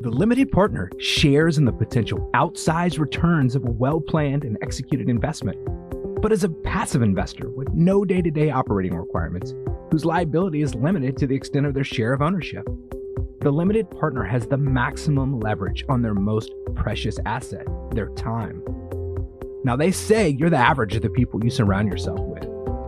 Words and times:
The 0.00 0.10
limited 0.10 0.52
partner 0.52 0.92
shares 0.98 1.58
in 1.58 1.64
the 1.64 1.72
potential 1.72 2.30
outsized 2.32 3.00
returns 3.00 3.56
of 3.56 3.64
a 3.64 3.70
well 3.70 4.00
planned 4.00 4.44
and 4.44 4.56
executed 4.62 5.08
investment, 5.08 5.58
but 6.22 6.30
is 6.30 6.44
a 6.44 6.48
passive 6.48 7.02
investor 7.02 7.48
with 7.48 7.68
no 7.74 8.04
day 8.04 8.22
to 8.22 8.30
day 8.30 8.50
operating 8.50 8.94
requirements, 8.94 9.54
whose 9.90 10.04
liability 10.04 10.62
is 10.62 10.76
limited 10.76 11.16
to 11.16 11.26
the 11.26 11.34
extent 11.34 11.66
of 11.66 11.74
their 11.74 11.82
share 11.82 12.12
of 12.12 12.22
ownership. 12.22 12.64
The 13.40 13.50
limited 13.50 13.90
partner 13.90 14.22
has 14.22 14.46
the 14.46 14.56
maximum 14.56 15.40
leverage 15.40 15.84
on 15.88 16.00
their 16.00 16.14
most 16.14 16.52
precious 16.76 17.18
asset, 17.26 17.66
their 17.90 18.10
time. 18.10 18.62
Now, 19.64 19.74
they 19.74 19.90
say 19.90 20.28
you're 20.28 20.48
the 20.48 20.56
average 20.58 20.94
of 20.94 21.02
the 21.02 21.10
people 21.10 21.42
you 21.42 21.50
surround 21.50 21.88
yourself 21.88 22.20
with. 22.20 22.44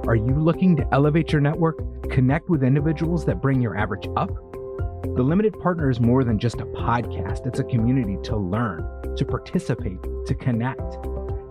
Are 0.07 0.15
you 0.15 0.39
looking 0.39 0.77
to 0.77 0.87
elevate 0.93 1.33
your 1.33 1.41
network, 1.41 1.83
connect 2.09 2.49
with 2.49 2.63
individuals 2.63 3.25
that 3.25 3.43
bring 3.43 3.61
your 3.61 3.77
average 3.77 4.07
up? 4.17 4.31
The 5.03 5.23
Limited 5.23 5.59
Partner 5.59 5.89
is 5.91 5.98
more 5.98 6.25
than 6.25 6.39
just 6.39 6.61
a 6.61 6.67
podcast, 6.67 7.46
it's 7.46 7.59
a 7.59 7.64
community 7.64 8.18
to 8.25 8.36
learn, 8.36 8.86
to 9.17 9.25
participate, 9.25 9.96
to 10.26 10.35
connect. 10.35 10.99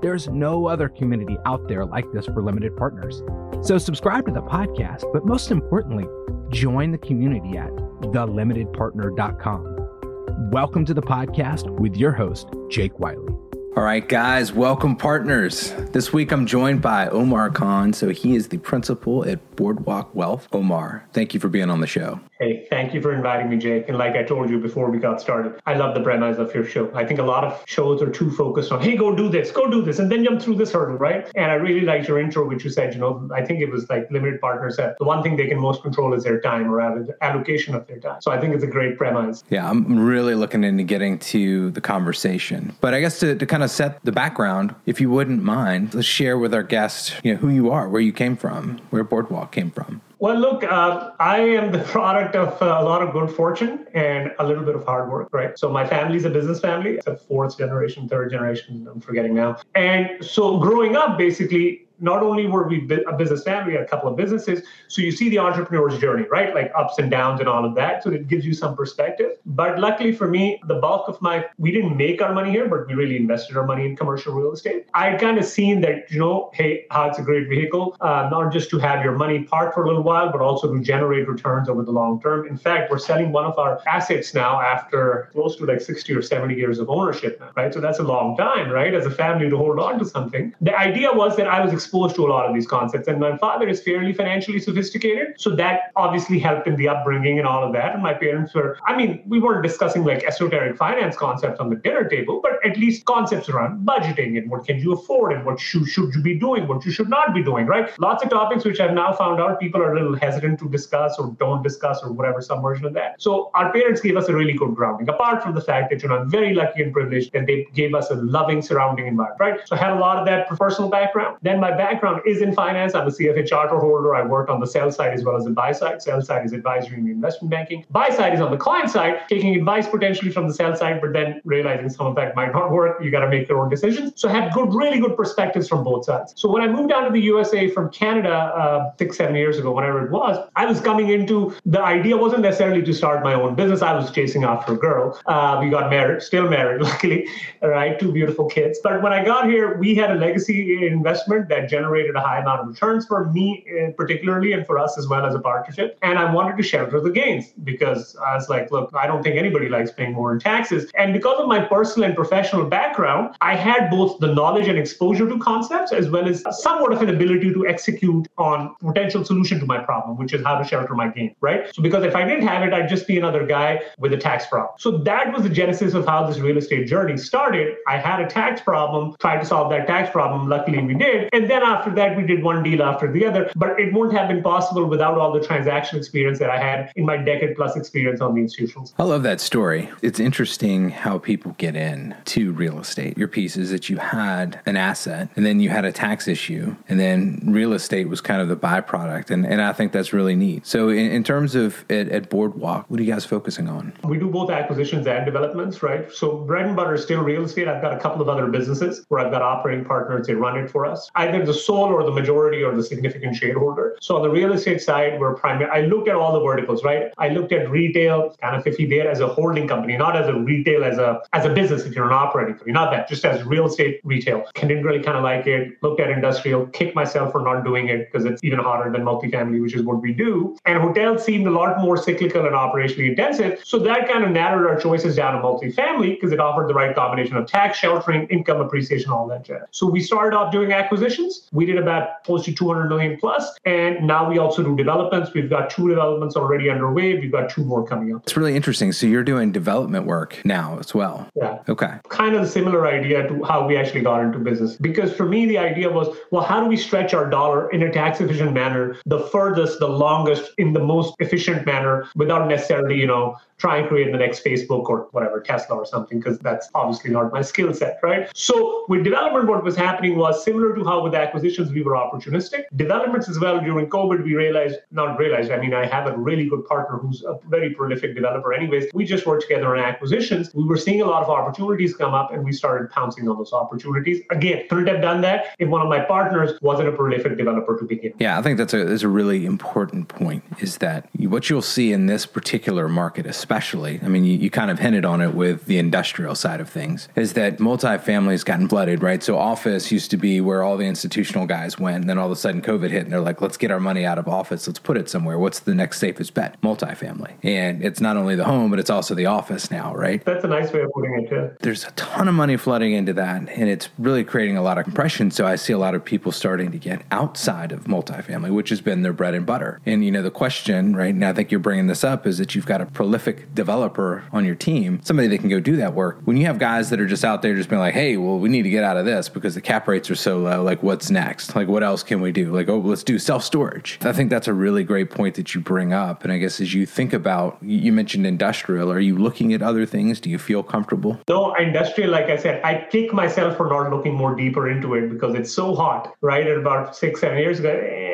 There's 0.02 0.27
no 0.27 0.67
other 0.67 0.88
community 0.88 1.35
out 1.48 1.67
there 1.67 1.84
like 1.84 2.05
this 2.13 2.27
for 2.27 2.44
limited 2.44 2.77
partners. 2.77 3.23
So 3.66 3.80
subscribe 3.80 4.27
to 4.27 4.31
the 4.31 4.44
podcast, 4.44 5.12
but 5.12 5.25
most 5.25 5.49
importantly, 5.49 6.05
join 6.52 6.91
the 6.91 6.99
community 6.99 7.58
at 7.58 7.72
thelimitedpartner.com. 7.72 10.52
Welcome 10.52 10.86
to 10.86 10.94
the 10.94 11.02
podcast 11.02 11.67
with 11.80 11.97
your 11.97 12.11
host, 12.11 12.50
Jake 12.70 13.00
Wiley. 13.00 13.34
All 13.75 13.84
right, 13.84 14.08
guys, 14.08 14.53
welcome, 14.53 14.95
partners. 14.95 15.73
This 15.91 16.13
week 16.13 16.31
I'm 16.31 16.45
joined 16.45 16.84
by 16.84 17.08
Omar 17.08 17.50
Khan. 17.50 17.94
So 17.94 18.09
he 18.09 18.36
is 18.36 18.50
the 18.50 18.59
principal 18.59 19.27
at 19.27 19.55
Boardwalk 19.55 20.13
Wealth. 20.13 20.47
Omar, 20.52 21.09
thank 21.13 21.34
you 21.34 21.39
for 21.39 21.50
being 21.50 21.72
on 21.72 21.81
the 21.81 21.88
show. 21.88 22.20
Hey, 22.41 22.66
thank 22.70 22.93
you 22.93 23.02
for 23.02 23.13
inviting 23.13 23.49
me, 23.49 23.57
Jake. 23.57 23.89
And 23.89 23.98
like 23.98 24.16
I 24.16 24.23
told 24.23 24.49
you 24.49 24.61
before 24.61 24.89
we 24.89 24.97
got 24.97 25.20
started, 25.20 25.59
I 25.66 25.73
love 25.73 25.93
the 25.93 25.99
premise 25.99 26.38
of 26.38 26.55
your 26.55 26.63
show. 26.63 26.89
I 26.95 27.05
think 27.05 27.20
a 27.20 27.23
lot 27.23 27.43
of 27.43 27.61
shows 27.67 28.02
are 28.02 28.09
too 28.09 28.31
focused 28.31 28.72
on, 28.72 28.81
hey, 28.81 28.95
go 28.95 29.14
do 29.14 29.27
this, 29.27 29.52
go 29.52 29.69
do 29.69 29.81
this, 29.81 30.00
and 30.00 30.09
then 30.09 30.23
jump 30.23 30.41
through 30.41 30.55
this 30.55 30.72
hurdle, 30.72 30.95
right? 30.95 31.30
And 31.36 31.52
I 31.52 31.55
really 31.55 31.81
liked 31.81 32.08
your 32.08 32.17
intro, 32.17 32.47
which 32.47 32.64
you 32.64 32.69
said, 32.69 32.94
you 32.94 33.02
know, 33.02 33.30
I 33.36 33.44
think 33.44 33.59
it 33.59 33.69
was 33.69 33.89
like 33.89 34.09
limited 34.09 34.39
partners 34.39 34.77
that 34.77 34.97
the 34.99 35.03
one 35.03 35.22
thing 35.22 35.36
they 35.36 35.47
can 35.47 35.59
most 35.59 35.81
control 35.81 36.14
is 36.14 36.23
their 36.23 36.39
time 36.39 36.72
or 36.72 36.80
allocation 37.22 37.75
of 37.75 37.86
their 37.88 37.99
time. 37.99 38.22
So 38.22 38.31
I 38.31 38.39
think 38.39 38.55
it's 38.55 38.64
a 38.64 38.67
great 38.67 38.97
premise. 38.97 39.44
Yeah, 39.49 39.69
I'm 39.69 40.05
really 40.05 40.33
looking 40.33 40.64
into 40.64 40.83
getting 40.83 41.19
to 41.19 41.71
the 41.71 41.81
conversation. 41.81 42.73
But 42.80 42.94
I 42.94 43.02
guess 43.02 43.19
to, 43.19 43.36
to 43.36 43.45
kind 43.45 43.64
of 43.64 43.69
set 43.69 43.99
the 44.05 44.14
background, 44.14 44.73
if 44.86 45.02
you 45.02 45.09
wouldn't 45.09 45.44
mind, 45.44 45.94
let's 45.94 46.08
share 46.08 46.38
with 46.38 46.53
our 46.53 46.64
guests, 46.64 47.16
you 47.21 47.33
know, 47.33 47.39
who 47.42 47.49
you 47.49 47.69
are, 47.69 47.89
where 47.89 47.99
you 47.99 48.14
came 48.14 48.38
from, 48.38 48.80
where 48.92 49.03
Boardwalk 49.03 49.52
came 49.52 49.71
from. 49.71 50.02
Well, 50.22 50.38
look, 50.38 50.66
uh, 50.66 51.12
I 51.20 51.39
am 51.39 51.72
the 51.72 51.80
product 51.95 52.36
of 52.36 52.62
uh, 52.62 52.78
a 52.80 52.84
lot 52.84 53.02
of 53.02 53.14
good 53.14 53.31
fortune 53.31 53.88
and 53.94 54.34
a 54.39 54.45
little 54.45 54.66
bit 54.66 54.76
of 54.76 54.84
hard 54.84 55.09
work, 55.09 55.30
right? 55.31 55.58
So 55.58 55.72
my 55.72 55.88
family's 55.88 56.26
a 56.26 56.30
business 56.30 56.59
family. 56.59 56.98
It's 56.98 57.08
a 57.08 57.16
fourth 57.16 57.58
generation, 57.58 58.09
third 58.09 58.30
generation, 58.30 58.86
I'm 58.92 59.00
forgetting 59.00 59.34
now. 59.34 59.58
And 59.76 60.23
so 60.23 60.59
growing 60.59 60.98
up, 60.98 61.17
basically, 61.17 61.88
not 62.00 62.23
only 62.23 62.47
were 62.47 62.67
we 62.67 62.88
a 63.08 63.14
business 63.14 63.44
family, 63.44 63.72
we 63.72 63.78
had 63.78 63.86
a 63.86 63.88
couple 63.88 64.09
of 64.09 64.16
businesses. 64.16 64.64
So 64.88 65.02
you 65.02 65.11
see 65.11 65.30
the 65.30 65.39
entrepreneur's 65.39 66.00
journey, 66.00 66.25
right? 66.30 66.53
Like 66.53 66.72
ups 66.75 66.97
and 66.97 67.09
downs 67.11 67.39
and 67.39 67.50
all 67.50 67.66
of 67.66 67.75
that. 67.75 68.03
So 68.03 68.11
it 68.11 68.28
gives 68.28 68.45
you 68.45 68.53
some 68.53 68.75
perspective. 68.75 69.38
But 69.45 69.80
luckily 69.80 70.11
for 70.11 70.27
me, 70.27 70.61
the 70.67 70.75
bulk 70.75 71.08
of 71.08 71.22
my, 71.22 71.45
we 71.58 71.72
didn't 71.72 71.97
make 71.97 72.22
our 72.22 72.33
money 72.33 72.52
here, 72.52 72.67
but 72.67 72.88
we 72.88 72.94
really 72.94 73.17
invested 73.17 73.58
our 73.58 73.66
money 73.66 73.86
in 73.86 73.95
commercial 73.95 74.33
real 74.33 74.52
estate. 74.52 74.88
I 74.94 75.16
kind 75.16 75.38
of 75.38 75.45
seen 75.45 75.81
that, 75.81 76.09
you 76.11 76.20
know, 76.20 76.52
hey, 76.53 76.86
how 76.92 77.08
it's 77.09 77.20
a 77.20 77.22
great 77.22 77.47
vehicle, 77.50 77.95
uh, 78.02 78.27
not 78.31 78.52
just 78.52 78.70
to 78.72 78.80
have 78.80 79.03
your 79.03 79.14
money 79.14 79.44
parked 79.44 79.73
for 79.73 79.83
a 79.83 79.88
little 79.88 80.03
while, 80.03 80.31
but 80.31 80.42
also 80.42 80.73
to 80.73 80.80
generate 80.80 81.27
returns 81.27 81.70
over 81.70 81.83
the 81.83 81.92
long 81.92 82.22
term. 82.22 82.47
In 82.47 82.58
fact, 82.58 82.92
we're 82.92 83.00
selling 83.00 83.31
one 83.31 83.45
of 83.45 83.58
our 83.58 83.81
assets 83.88 84.33
now 84.33 84.59
after 84.61 85.30
close 85.31 85.58
to 85.58 85.66
like 85.66 85.81
60 85.81 86.14
or 86.14 86.22
70 86.22 86.55
years 86.55 86.80
of 86.80 86.89
ownership 86.89 87.39
now, 87.39 87.52
right? 87.55 87.73
So 87.73 87.80
that's 87.80 88.00
a 88.00 88.03
long 88.03 88.38
time, 88.38 88.70
right? 88.70 88.94
As 88.94 89.05
a 89.05 89.11
family 89.11 89.50
to 89.50 89.58
hold 89.58 89.80
on 89.80 90.00
to 90.00 90.05
something. 90.05 90.53
The 90.61 90.77
idea 90.77 91.11
was 91.14 91.36
that 91.38 91.47
I 91.47 91.64
was 91.64 91.73
exposed 91.90 92.16
to 92.16 92.26
a 92.26 92.30
lot 92.30 92.45
of 92.48 92.54
these 92.54 92.67
concepts. 92.67 93.08
And 93.08 93.20
my 93.20 93.36
father 93.38 93.67
is 93.67 93.82
fairly 93.82 94.14
financially 94.14 94.60
sophisticated. 94.60 95.27
So 95.38 95.55
that 95.55 95.92
obviously 95.95 96.38
helped 96.38 96.67
in 96.67 96.76
the 96.76 96.88
upbringing 96.88 97.39
and 97.39 97.48
all 97.48 97.64
of 97.64 97.73
that. 97.73 97.95
And 97.95 98.04
my 98.04 98.14
parents 98.14 98.54
were, 98.54 98.77
I 98.86 98.95
mean, 98.95 99.23
we 99.26 99.39
weren't 99.39 99.64
discussing 99.64 100.04
like 100.04 100.23
esoteric 100.23 100.78
finance 100.78 101.17
concepts 101.17 101.60
on 101.60 101.72
the 101.72 101.78
dinner 101.78 102.08
table, 102.08 102.42
but 102.44 102.64
at 102.64 102.78
least 102.78 103.05
concepts 103.05 103.49
around 103.49 103.88
budgeting 103.88 104.38
and 104.38 104.52
what 104.52 104.67
can 104.67 104.78
you 104.78 104.94
afford 104.94 105.33
and 105.33 105.44
what 105.45 105.60
should, 105.60 105.88
you 105.98 106.22
be 106.22 106.38
doing, 106.38 106.67
what 106.67 106.86
you 106.86 106.92
should 106.92 107.10
not 107.10 107.33
be 107.33 107.44
doing, 107.44 107.66
right? 107.66 107.99
Lots 107.99 108.23
of 108.23 108.30
topics 108.30 108.64
which 108.66 108.80
I've 108.80 108.94
now 108.94 109.11
found 109.14 109.42
out 109.42 109.60
people 109.60 109.82
are 109.82 109.94
a 109.94 109.99
little 109.99 110.16
hesitant 110.16 110.60
to 110.60 110.70
discuss 110.70 111.17
or 111.17 111.36
don't 111.39 111.64
discuss 111.64 112.04
or 112.04 112.11
whatever, 112.11 112.42
some 112.42 112.61
version 112.61 112.86
of 112.86 112.94
that. 112.94 113.16
So 113.20 113.49
our 113.55 113.73
parents 113.73 113.99
gave 114.02 114.16
us 114.16 114.28
a 114.28 114.36
really 114.36 114.54
good 114.54 114.76
grounding, 114.76 115.10
apart 115.10 115.42
from 115.42 115.55
the 115.55 115.61
fact 115.61 115.89
that, 115.89 116.04
you 116.04 116.10
know, 116.10 116.17
I'm 116.20 116.30
very 116.30 116.54
lucky 116.54 116.83
and 116.83 116.94
privileged 116.94 117.33
that 117.33 117.48
they 117.48 117.66
gave 117.73 117.95
us 117.95 118.11
a 118.11 118.16
loving 118.16 118.61
surrounding 118.61 119.08
environment, 119.08 119.39
right? 119.39 119.67
So 119.67 119.76
I 119.76 119.80
had 119.80 119.92
a 119.92 119.99
lot 119.99 120.17
of 120.17 120.26
that 120.28 120.48
personal 120.49 120.89
background. 120.89 121.38
Then 121.42 121.60
my 121.60 121.72
background 121.80 122.22
is 122.26 122.42
in 122.42 122.52
finance. 122.54 122.94
I'm 122.94 123.08
a 123.08 123.10
CFA 123.10 123.48
charter 123.48 123.80
holder. 123.80 124.14
I 124.14 124.26
work 124.26 124.50
on 124.50 124.60
the 124.60 124.67
sell 124.67 124.92
side 124.92 125.14
as 125.14 125.23
well 125.23 125.38
as 125.38 125.45
the 125.45 125.52
buy 125.52 125.72
side. 125.72 126.02
Sell 126.02 126.22
side 126.22 126.45
is 126.45 126.52
advisory 126.52 126.98
and 126.98 127.08
investment 127.08 127.50
banking. 127.52 127.86
Buy 127.90 128.10
side 128.10 128.34
is 128.34 128.42
on 128.42 128.51
the 128.51 128.57
client 128.57 128.90
side, 128.90 129.22
taking 129.30 129.56
advice 129.56 129.88
potentially 129.88 130.30
from 130.30 130.45
the 130.50 130.54
sell 130.54 130.75
side, 130.75 131.00
but 131.00 131.13
then 131.13 131.42
realizing 131.45 131.90
some 131.90 132.06
of 132.06 132.16
that 132.18 132.36
might 132.36 132.51
not 132.51 132.72
work. 132.72 133.01
You 133.01 133.10
got 133.12 133.22
to 133.22 133.30
make 133.30 133.48
your 133.48 133.60
own 133.62 133.69
decisions. 133.69 134.12
So 134.18 134.28
I 134.28 134.34
had 134.34 134.51
good, 134.54 134.74
really 134.74 135.00
good 135.00 135.16
perspectives 135.16 135.69
from 135.69 135.86
both 135.86 136.04
sides. 136.04 136.34
So 136.36 136.51
when 136.51 136.62
I 136.62 136.68
moved 136.68 136.90
down 136.90 137.06
to 137.06 137.12
the 137.12 137.22
USA 137.22 137.69
from 137.69 137.90
Canada 137.92 138.36
uh, 138.62 138.92
six, 139.00 139.16
seven 139.16 139.36
years 139.36 139.57
ago, 139.57 139.72
whatever 139.72 140.06
it 140.06 140.12
was, 140.12 140.36
I 140.57 140.66
was 140.66 140.81
coming 140.81 141.07
into 141.10 141.56
the 141.66 141.81
idea 141.81 142.18
wasn't 142.18 142.42
necessarily 142.42 142.81
to 142.81 142.94
start 142.94 143.24
my 143.24 143.36
own 143.36 143.56
business. 143.56 143.81
I 143.81 143.94
was 143.94 144.12
chasing 144.12 144.44
after 144.44 144.74
a 144.74 144.78
girl. 144.78 145.18
Uh, 145.25 145.60
we 145.62 145.69
got 145.69 145.90
married, 145.90 146.22
still 146.24 146.50
married, 146.50 146.81
luckily, 146.90 147.25
right? 147.62 147.98
Two 147.98 148.12
beautiful 148.12 148.48
kids. 148.48 148.80
But 148.84 149.01
when 149.01 149.13
I 149.13 149.24
got 149.24 149.46
here, 149.46 149.78
we 149.78 149.96
had 149.96 150.12
a 150.12 150.16
legacy 150.16 150.86
investment 150.86 151.48
that 151.48 151.69
generated 151.69 152.15
a 152.15 152.21
high 152.21 152.39
amount 152.39 152.62
of 152.62 152.68
returns 152.68 153.06
for 153.06 153.25
me 153.31 153.65
uh, 153.69 153.91
particularly 153.97 154.53
and 154.53 154.65
for 154.65 154.80
us 154.80 154.97
as 154.97 155.07
well 155.07 155.25
as 155.25 155.35
a 155.35 155.39
partnership. 155.39 155.97
And 156.01 156.18
I 156.18 156.33
wanted 156.33 156.57
to 156.57 156.63
shelter 156.63 157.00
the 157.00 157.09
gains 157.09 157.51
because 157.63 158.15
I 158.25 158.35
was 158.35 158.50
like, 158.50 158.71
look, 158.71 158.91
I 158.94 159.07
don't 159.07 159.24
think 159.24 159.35
anybody 159.35 159.69
likes 159.69 159.91
paying 159.91 160.13
more 160.13 160.33
in 160.33 160.39
taxes. 160.39 160.89
And 160.95 161.13
because 161.13 161.39
of 161.39 161.47
my 161.47 161.59
personal 161.59 162.07
and 162.07 162.15
professional 162.15 162.65
background, 162.65 163.35
I 163.41 163.56
had 163.56 163.89
both 163.89 164.19
the 164.19 164.33
knowledge 164.33 164.68
and 164.68 164.77
exposure 164.77 165.27
to 165.27 165.39
concepts 165.39 165.91
as 165.91 166.09
well 166.09 166.27
as 166.27 166.44
somewhat 166.62 166.94
of 166.94 167.01
an 167.01 167.09
ability 167.09 167.53
to 167.53 167.68
execute 167.68 168.27
on 168.38 168.75
potential 168.80 169.24
solution 169.24 169.59
to 169.59 169.65
my 169.65 169.80
problem, 169.80 170.18
which 170.18 170.33
is 170.33 170.44
how 170.44 170.57
to 170.57 170.63
shelter 170.63 170.94
my 170.94 171.09
gain, 171.09 171.36
right? 171.41 171.74
So 171.74 171.81
because 171.81 172.03
if 172.03 172.15
I 172.15 172.24
didn't 172.24 172.47
have 172.47 172.63
it, 172.68 172.74
I'd 172.74 172.89
just 172.89 173.07
be 173.07 173.18
another 173.18 173.45
guy 173.45 173.81
with 173.97 174.13
a 174.13 174.18
tax 174.18 174.45
problem. 174.47 174.74
So 174.77 174.97
that 175.00 175.33
was 175.33 175.44
the 175.44 175.50
genesis 175.50 175.94
of 175.94 176.06
how 176.06 176.25
this 176.27 176.39
real 176.39 176.57
estate 176.57 176.88
journey 176.88 177.18
started. 177.18 177.75
I 177.88 177.97
had 177.97 178.19
a 178.19 178.27
tax 178.27 178.62
problem, 178.62 179.15
tried 179.19 179.39
to 179.39 179.45
solve 179.45 179.69
that 179.71 179.88
tax 179.88 180.09
problem. 180.09 180.47
Luckily, 180.47 180.81
we 180.81 180.94
did. 180.94 181.30
And 181.33 181.50
then 181.50 181.58
after 181.63 181.94
that, 181.95 182.18
we 182.18 182.24
did 182.24 182.44
one 182.44 182.63
deal 182.63 182.83
after 182.83 183.12
the 183.12 183.25
other. 183.25 183.51
But 183.56 183.80
it 183.80 183.94
wouldn't 183.94 184.18
have 184.18 184.27
been 184.27 184.44
possible 184.44 184.86
without 184.86 185.18
all 185.18 185.31
the 185.31 185.45
transaction 185.45 185.97
experience 185.97 186.39
that 186.39 186.50
I 186.50 186.57
had 186.57 186.92
in 186.95 187.06
my 187.06 187.18
decade 187.18 187.56
plus 187.56 187.75
experience 187.75 188.21
on 188.21 188.36
the 188.36 188.42
institutions. 188.42 188.94
I 188.97 189.03
love 189.03 189.24
that 189.24 189.42
story. 189.42 189.89
It's 190.01 190.19
interesting 190.19 190.89
how 190.89 191.19
people 191.19 191.56
get 191.57 191.75
in 191.75 192.15
to 192.25 192.51
real 192.53 192.80
estate. 192.80 193.18
Your 193.18 193.27
piece 193.27 193.57
is 193.57 193.71
that 193.71 193.89
you 193.89 193.98
had 193.98 194.59
an 194.65 194.77
asset 194.77 195.30
and 195.36 195.45
then 195.45 195.59
you 195.59 195.69
had 195.69 195.86
a 195.86 195.92
tax 195.92 196.27
issue, 196.27 196.75
and 196.88 197.00
then 197.00 197.42
real 197.45 197.74
estate 197.74 198.09
was 198.09 198.21
kind 198.21 198.42
of 198.42 198.48
the 198.48 198.56
byproduct. 198.56 199.31
And, 199.31 199.45
and 199.45 199.62
I 199.62 199.74
think 199.74 199.92
that's 199.92 200.13
really 200.13 200.36
neat. 200.36 200.65
So, 200.65 200.89
in, 200.89 201.12
in 201.12 201.24
terms 201.24 201.56
of 201.56 201.86
at, 201.89 202.09
at 202.09 202.30
Boardwalk, 202.30 202.86
what 202.89 203.00
are 203.00 203.03
you 203.03 203.12
guys 203.12 203.25
focusing 203.25 203.68
on? 203.68 203.94
We 204.03 204.18
do 204.18 204.30
both 204.30 204.50
acquisitions 204.50 205.07
and 205.07 205.25
developments, 205.25 205.81
right? 205.83 206.12
So, 206.12 206.38
bread 206.38 206.65
and 206.65 206.75
butter 206.75 206.94
is 206.94 207.03
still 207.03 207.21
real 207.21 207.44
estate. 207.44 207.68
I've 207.68 207.81
got 207.81 207.94
a 207.94 208.00
couple 208.00 208.21
of 208.21 208.30
other 208.30 208.48
businesses 208.48 209.06
where 209.09 209.25
I've 209.25 209.31
got 209.31 209.42
operating 209.42 209.86
partners, 209.86 210.27
they 210.27 210.36
run 210.36 210.57
it 210.57 210.69
for 210.69 210.86
us. 210.86 211.09
Either 211.15 211.38
the 211.45 211.54
sole 211.54 211.89
or 211.89 212.04
the 212.04 212.12
majority 212.12 212.63
or 212.63 212.75
the 212.75 212.83
significant 212.83 213.36
shareholder. 213.36 213.98
So 214.01 214.16
on 214.16 214.22
the 214.22 214.30
real 214.30 214.54
estate 214.54 214.81
side, 214.81 215.19
we're 215.19 215.36
primary. 215.36 215.69
I 215.72 215.86
looked 215.88 216.07
at 216.07 216.16
all 216.16 216.33
the 216.33 216.44
verticals, 216.44 216.83
right? 216.83 217.12
I 217.18 217.30
looked 217.30 217.51
at 217.51 217.69
retail, 217.69 218.36
kind 218.42 218.56
of 218.56 218.63
iffy 218.63 218.89
there 218.89 219.10
as 219.10 219.19
a 219.19 219.27
holding 219.27 219.68
company, 219.68 219.98
not 219.98 220.16
as 220.16 220.28
a 220.28 220.34
retail 220.34 220.84
as 220.84 220.98
a 220.98 221.22
as 221.34 221.46
a 221.46 221.50
business 221.50 221.84
if 221.84 221.96
you're 221.96 222.08
an 222.08 222.13
operating 222.13 222.56
company, 222.56 222.74
not 222.74 222.92
that, 222.92 223.08
just 223.08 223.25
as 223.25 223.44
real 223.44 223.68
estate 223.68 224.02
retail. 224.04 224.46
Didn't 224.56 224.84
really 224.84 225.02
kind 225.02 225.18
of 225.18 225.24
like 225.24 225.48
it. 225.48 225.81
Looked 225.81 226.00
at 226.00 226.10
industrial, 226.10 226.68
kicked 226.68 226.96
myself 226.96 227.31
for 227.31 227.42
not 227.42 227.63
doing 227.63 227.90
it 227.90 228.12
because 228.12 228.25
it's 228.25 228.44
even 228.44 228.60
harder 228.60 228.92
than 228.92 229.04
multifamily, 229.04 229.62
which 229.62 229.75
is 229.75 229.84
what 229.84 230.02
we 230.02 230.13
do. 230.13 230.56
And 230.66 230.80
hotels 230.81 231.24
seemed 231.24 231.48
a 231.48 231.52
lot 231.52 231.80
more 231.80 231.98
cyclical 231.98 232.46
and 232.46 232.56
operationally 232.56 233.10
intensive. 233.10 233.62
So 233.63 233.80
that 233.80 234.08
kind 234.08 234.24
of 234.24 234.31
narrowed 234.31 234.69
our 234.69 234.80
choices 234.80 235.16
down 235.16 235.34
to 235.34 235.42
multifamily 235.42 236.16
because 236.16 236.31
it 236.31 236.40
offered 236.40 236.69
the 236.69 236.74
right 236.74 236.96
combination 236.96 237.36
of 237.36 237.48
tax 237.48 237.78
sheltering, 237.78 238.28
income 238.28 238.62
appreciation, 238.62 239.12
all 239.12 239.28
that 239.28 239.44
jazz. 239.44 239.63
So 239.72 239.88
we 239.88 240.02
started 240.02 240.36
off 240.36 240.52
doing 240.52 240.72
acquisitions 240.72 241.29
acquisitions. 241.30 241.50
We 241.52 241.66
did 241.66 241.78
about 241.78 242.24
close 242.24 242.46
to 242.46 242.54
200 242.54 242.90
million 242.90 243.18
plus, 243.20 243.56
and 243.66 244.06
now 244.06 244.30
we 244.30 244.38
also 244.38 244.64
do 244.64 244.76
developments. 244.76 245.31
We've 245.34 245.50
got 245.50 245.70
two 245.70 245.90
developments 245.90 246.36
already 246.36 246.70
underway. 246.70 247.20
We've 247.20 247.31
got 247.31 247.50
two 247.50 247.64
more 247.64 247.86
coming 247.86 248.16
up. 248.16 248.24
It's 248.24 248.38
really 248.38 248.56
interesting. 248.56 248.92
So 248.92 249.08
you're 249.08 249.24
doing 249.24 249.52
development 249.52 250.06
work 250.06 250.40
now 250.46 250.78
as 250.80 250.94
well. 250.94 251.28
Yeah. 251.36 251.60
Okay. 251.68 251.98
Kind 252.10 252.36
of 252.36 252.44
a 252.44 252.48
similar 252.48 252.88
idea 252.88 253.28
to 253.28 253.44
how 253.44 253.68
we 253.68 253.78
actually 253.78 254.02
got 254.02 254.22
into 254.22 254.40
business. 254.40 254.76
Because 254.76 255.14
for 255.14 255.26
me, 255.26 255.46
the 255.46 255.58
idea 255.58 255.90
was, 255.90 256.16
well, 256.31 256.44
how 256.44 256.60
do 256.60 256.68
we 256.68 256.78
stretch 256.78 257.14
our 257.14 257.30
dollar 257.30 257.70
in 257.72 257.84
a 257.84 257.92
tax 257.92 258.22
efficient 258.22 258.54
manner, 258.54 258.98
the 259.06 259.20
furthest, 259.20 259.80
the 259.80 259.88
longest, 259.88 260.52
in 260.58 260.74
the 260.74 260.80
most 260.80 261.16
efficient 261.20 261.66
manner, 261.66 262.08
without 262.16 262.48
necessarily, 262.48 262.96
you 262.96 263.08
know, 263.08 263.38
try 263.60 263.78
and 263.78 263.88
create 263.88 264.12
the 264.12 264.18
next 264.18 264.44
Facebook 264.44 264.86
or 264.90 265.08
whatever, 265.12 265.42
Tesla 265.42 265.76
or 265.76 265.86
something, 265.86 266.20
because 266.20 266.40
that's 266.40 266.70
obviously 266.74 267.12
not 267.12 267.32
my 267.32 267.42
skill 267.42 267.74
set, 267.74 268.00
right? 268.02 268.32
So 268.34 268.86
with 268.88 269.04
development, 269.04 269.48
what 269.48 269.64
was 269.64 269.76
happening 269.76 270.18
was 270.18 270.44
similar 270.44 270.74
to 270.76 270.84
how 270.86 271.04
with 271.04 271.14
acquisitions 271.14 271.72
we 271.72 271.84
were 271.84 271.94
opportunistic. 271.94 272.64
Developments 272.76 273.28
as 273.28 273.38
well 273.38 273.60
during 273.60 273.88
COVID, 273.88 274.24
we 274.24 274.34
realized, 274.36 274.78
not 274.92 275.20
realized, 275.20 275.52
I 275.52 275.60
mean, 275.60 275.74
I 275.74 275.86
have 275.86 276.08
a 276.08 276.18
really 276.18 276.48
good 276.48 276.66
partner 276.66 276.98
who's 276.98 277.24
a 277.24 277.38
very 277.48 277.74
prolific 277.74 278.16
developer, 278.16 278.54
anyways. 278.54 278.90
We 278.94 279.04
just 279.04 279.26
worked 279.26 279.44
together 279.44 279.76
on 279.76 279.84
acquisitions. 279.84 280.54
We 280.54 280.64
were 280.64 280.78
seeing 280.78 281.02
a 281.02 281.06
lot 281.06 281.24
of 281.24 281.30
opportunities 281.30 281.96
come 281.96 282.14
up 282.14 282.32
and 282.32 282.46
we 282.46 282.54
started 282.54 282.90
pouncing 282.90 283.28
on 283.28 283.38
those 283.38 283.52
opportunities. 283.52 284.24
Again, 284.32 284.66
couldn't 284.70 284.88
have 284.88 285.02
done 285.02 285.20
that 285.22 285.48
if 285.60 285.68
one 285.68 285.82
of 285.82 285.90
my 285.90 286.00
partners 286.00 286.58
wasn't 286.62 286.88
a 286.88 286.94
prolific 286.94 287.38
developer 287.38 287.78
to 287.78 287.84
begin 287.84 288.14
with. 288.14 288.22
Yeah, 288.22 288.40
I 288.40 288.42
think 288.42 288.58
that's 288.58 288.74
a, 288.74 288.86
that's 288.86 289.04
a 289.04 289.10
really 289.10 289.46
important 289.46 290.08
point 290.08 290.44
is 290.60 290.78
that 290.78 291.10
what 291.18 291.50
you'll 291.50 291.62
see 291.62 291.92
in 291.92 292.06
this 292.06 292.26
particular 292.26 292.88
market, 292.88 293.26
especially 293.26 293.49
especially, 293.50 294.00
I 294.04 294.07
mean, 294.07 294.25
you, 294.25 294.38
you, 294.38 294.51
kind 294.51 294.69
of 294.69 294.78
hinted 294.78 295.06
on 295.06 295.22
it 295.22 295.34
with 295.34 295.66
the 295.66 295.80
industrial 295.80 296.36
side 296.36 296.62
of 296.62 296.69
things, 296.69 297.10
is 297.16 297.34
that 297.34 297.57
multifamily 297.57 298.30
has 298.31 298.44
gotten 298.44 298.68
flooded, 298.68 299.01
right? 299.01 299.24
So 299.24 299.40
office 299.40 299.92
used 299.92 300.12
to 300.12 300.18
be 300.18 300.40
where 300.40 300.62
all 300.62 300.78
the 300.78 300.86
institutional 300.86 301.48
guys 301.48 301.80
went. 301.80 302.01
And 302.01 302.10
then 302.10 302.19
all 302.19 302.28
of 302.28 302.31
a 302.31 302.36
sudden 302.36 302.62
COVID 302.62 302.92
hit 302.92 303.06
and 303.06 303.12
they're 303.12 303.22
like, 303.22 303.42
let's 303.42 303.57
get 303.57 303.72
our 303.72 303.80
money 303.80 304.06
out 304.06 304.19
of 304.19 304.28
office. 304.28 304.68
Let's 304.68 304.78
put 304.78 304.98
it 304.98 305.10
somewhere. 305.10 305.40
What's 305.40 305.62
the 305.62 305.74
next 305.74 305.98
safest 305.98 306.36
bet? 306.36 306.62
Multifamily. 306.62 307.34
And 307.42 307.84
it's 307.84 308.00
not 308.00 308.18
only 308.18 308.36
the 308.36 308.44
home, 308.44 308.69
but 308.69 308.78
it's 308.78 308.92
also 308.92 309.16
the 309.16 309.25
office 309.25 309.72
now, 309.72 309.96
right? 309.96 310.24
That's 310.24 310.44
a 310.44 310.48
nice 310.48 310.72
way 310.72 310.81
of 310.81 310.92
putting 310.92 311.16
it, 311.16 311.30
too. 311.30 311.50
There's 311.62 311.86
a 311.86 311.92
ton 311.92 312.28
of 312.28 312.36
money 312.36 312.56
flooding 312.56 312.94
into 312.94 313.13
that. 313.13 313.50
And 313.50 313.68
it's 313.68 313.90
really 313.98 314.24
creating 314.24 314.57
a 314.57 314.62
lot 314.62 314.78
of 314.78 314.84
compression. 314.84 315.31
So 315.31 315.48
I 315.48 315.56
see 315.56 315.74
a 315.74 315.80
lot 315.80 315.96
of 315.96 316.06
people 316.06 316.31
starting 316.31 316.72
to 316.72 316.78
get 316.78 317.01
outside 317.10 317.72
of 317.72 317.86
multifamily, 317.86 318.54
which 318.54 318.69
has 318.69 318.80
been 318.80 319.01
their 319.01 319.13
bread 319.13 319.34
and 319.34 319.48
butter. 319.48 319.81
And, 319.88 320.06
you 320.06 320.12
know, 320.12 320.22
the 320.22 320.30
question, 320.30 320.96
right 320.96 321.16
now, 321.16 321.31
I 321.31 321.34
think 321.34 321.50
you're 321.50 321.60
bringing 321.60 321.88
this 321.88 322.04
up 322.04 322.28
is 322.28 322.38
that 322.38 322.54
you've 322.54 322.68
got 322.68 322.80
a 322.80 322.86
prolific 322.86 323.38
developer 323.53 324.24
on 324.31 324.45
your 324.45 324.56
team, 324.56 325.00
somebody 325.03 325.27
that 325.27 325.39
can 325.39 325.50
go 325.50 325.59
do 325.59 325.75
that 325.77 325.94
work. 325.94 326.19
When 326.25 326.38
you 326.38 326.45
have 326.45 326.59
guys 326.59 326.89
that 326.89 327.00
are 327.00 327.06
just 327.06 327.25
out 327.25 327.41
there 327.41 327.56
just 327.56 327.69
being 327.69 327.80
like, 327.80 327.94
hey, 327.94 328.18
well, 328.18 328.38
we 328.39 328.50
need 328.50 328.63
to 328.63 328.69
get 328.69 328.83
out 328.83 328.97
of 328.97 329.06
this 329.06 329.30
because 329.30 329.56
the 329.56 329.62
cap 329.62 329.88
rates 329.88 330.09
are 330.09 330.15
so 330.15 330.39
low. 330.39 330.63
Like, 330.63 330.83
what's 330.83 331.09
next? 331.09 331.56
Like, 331.56 331.68
what 331.68 331.83
else 331.83 332.03
can 332.03 332.21
we 332.21 332.31
do? 332.31 332.53
Like, 332.53 332.69
oh, 332.69 332.80
let's 332.80 333.03
do 333.03 333.19
self 333.19 333.44
storage. 333.44 333.97
I 334.01 334.13
think 334.13 334.30
that's 334.30 334.47
a 334.47 334.53
really 334.53 334.83
great 334.83 335.09
point 335.09 335.36
that 335.36 335.53
you 335.53 335.62
bring 335.62 335.94
up. 335.94 336.24
And 336.24 336.31
I 336.33 336.38
guess 336.38 336.59
as 336.59 336.74
you 336.74 336.86
think 336.86 337.13
about, 337.13 337.57
you 337.62 337.91
mentioned 337.91 338.25
industrial, 338.25 338.91
are 338.91 339.00
you 339.00 339.18
looking 339.18 339.53
at 339.53 339.62
other 339.62 339.86
things? 339.86 340.19
Do 340.19 340.30
you 340.30 340.38
feel 340.39 340.63
comfortable? 340.63 341.19
No, 341.27 341.53
industrial, 341.56 342.12
like 342.12 342.25
I 342.25 342.38
said, 342.38 342.62
I 342.63 342.88
kick 342.91 343.13
myself 343.13 343.57
for 343.57 343.68
not 343.68 343.89
looking 343.89 344.13
more 344.13 344.36
deeper 344.36 344.69
into 344.69 344.95
it 344.95 345.09
because 345.09 345.36
it's 345.36 345.53
so 345.53 345.75
hot, 345.75 346.15
right? 346.21 346.45
At 346.45 346.57
about 346.57 346.95
six, 346.95 347.21
seven 347.21 347.38
years 347.38 347.59
ago, 347.59 347.69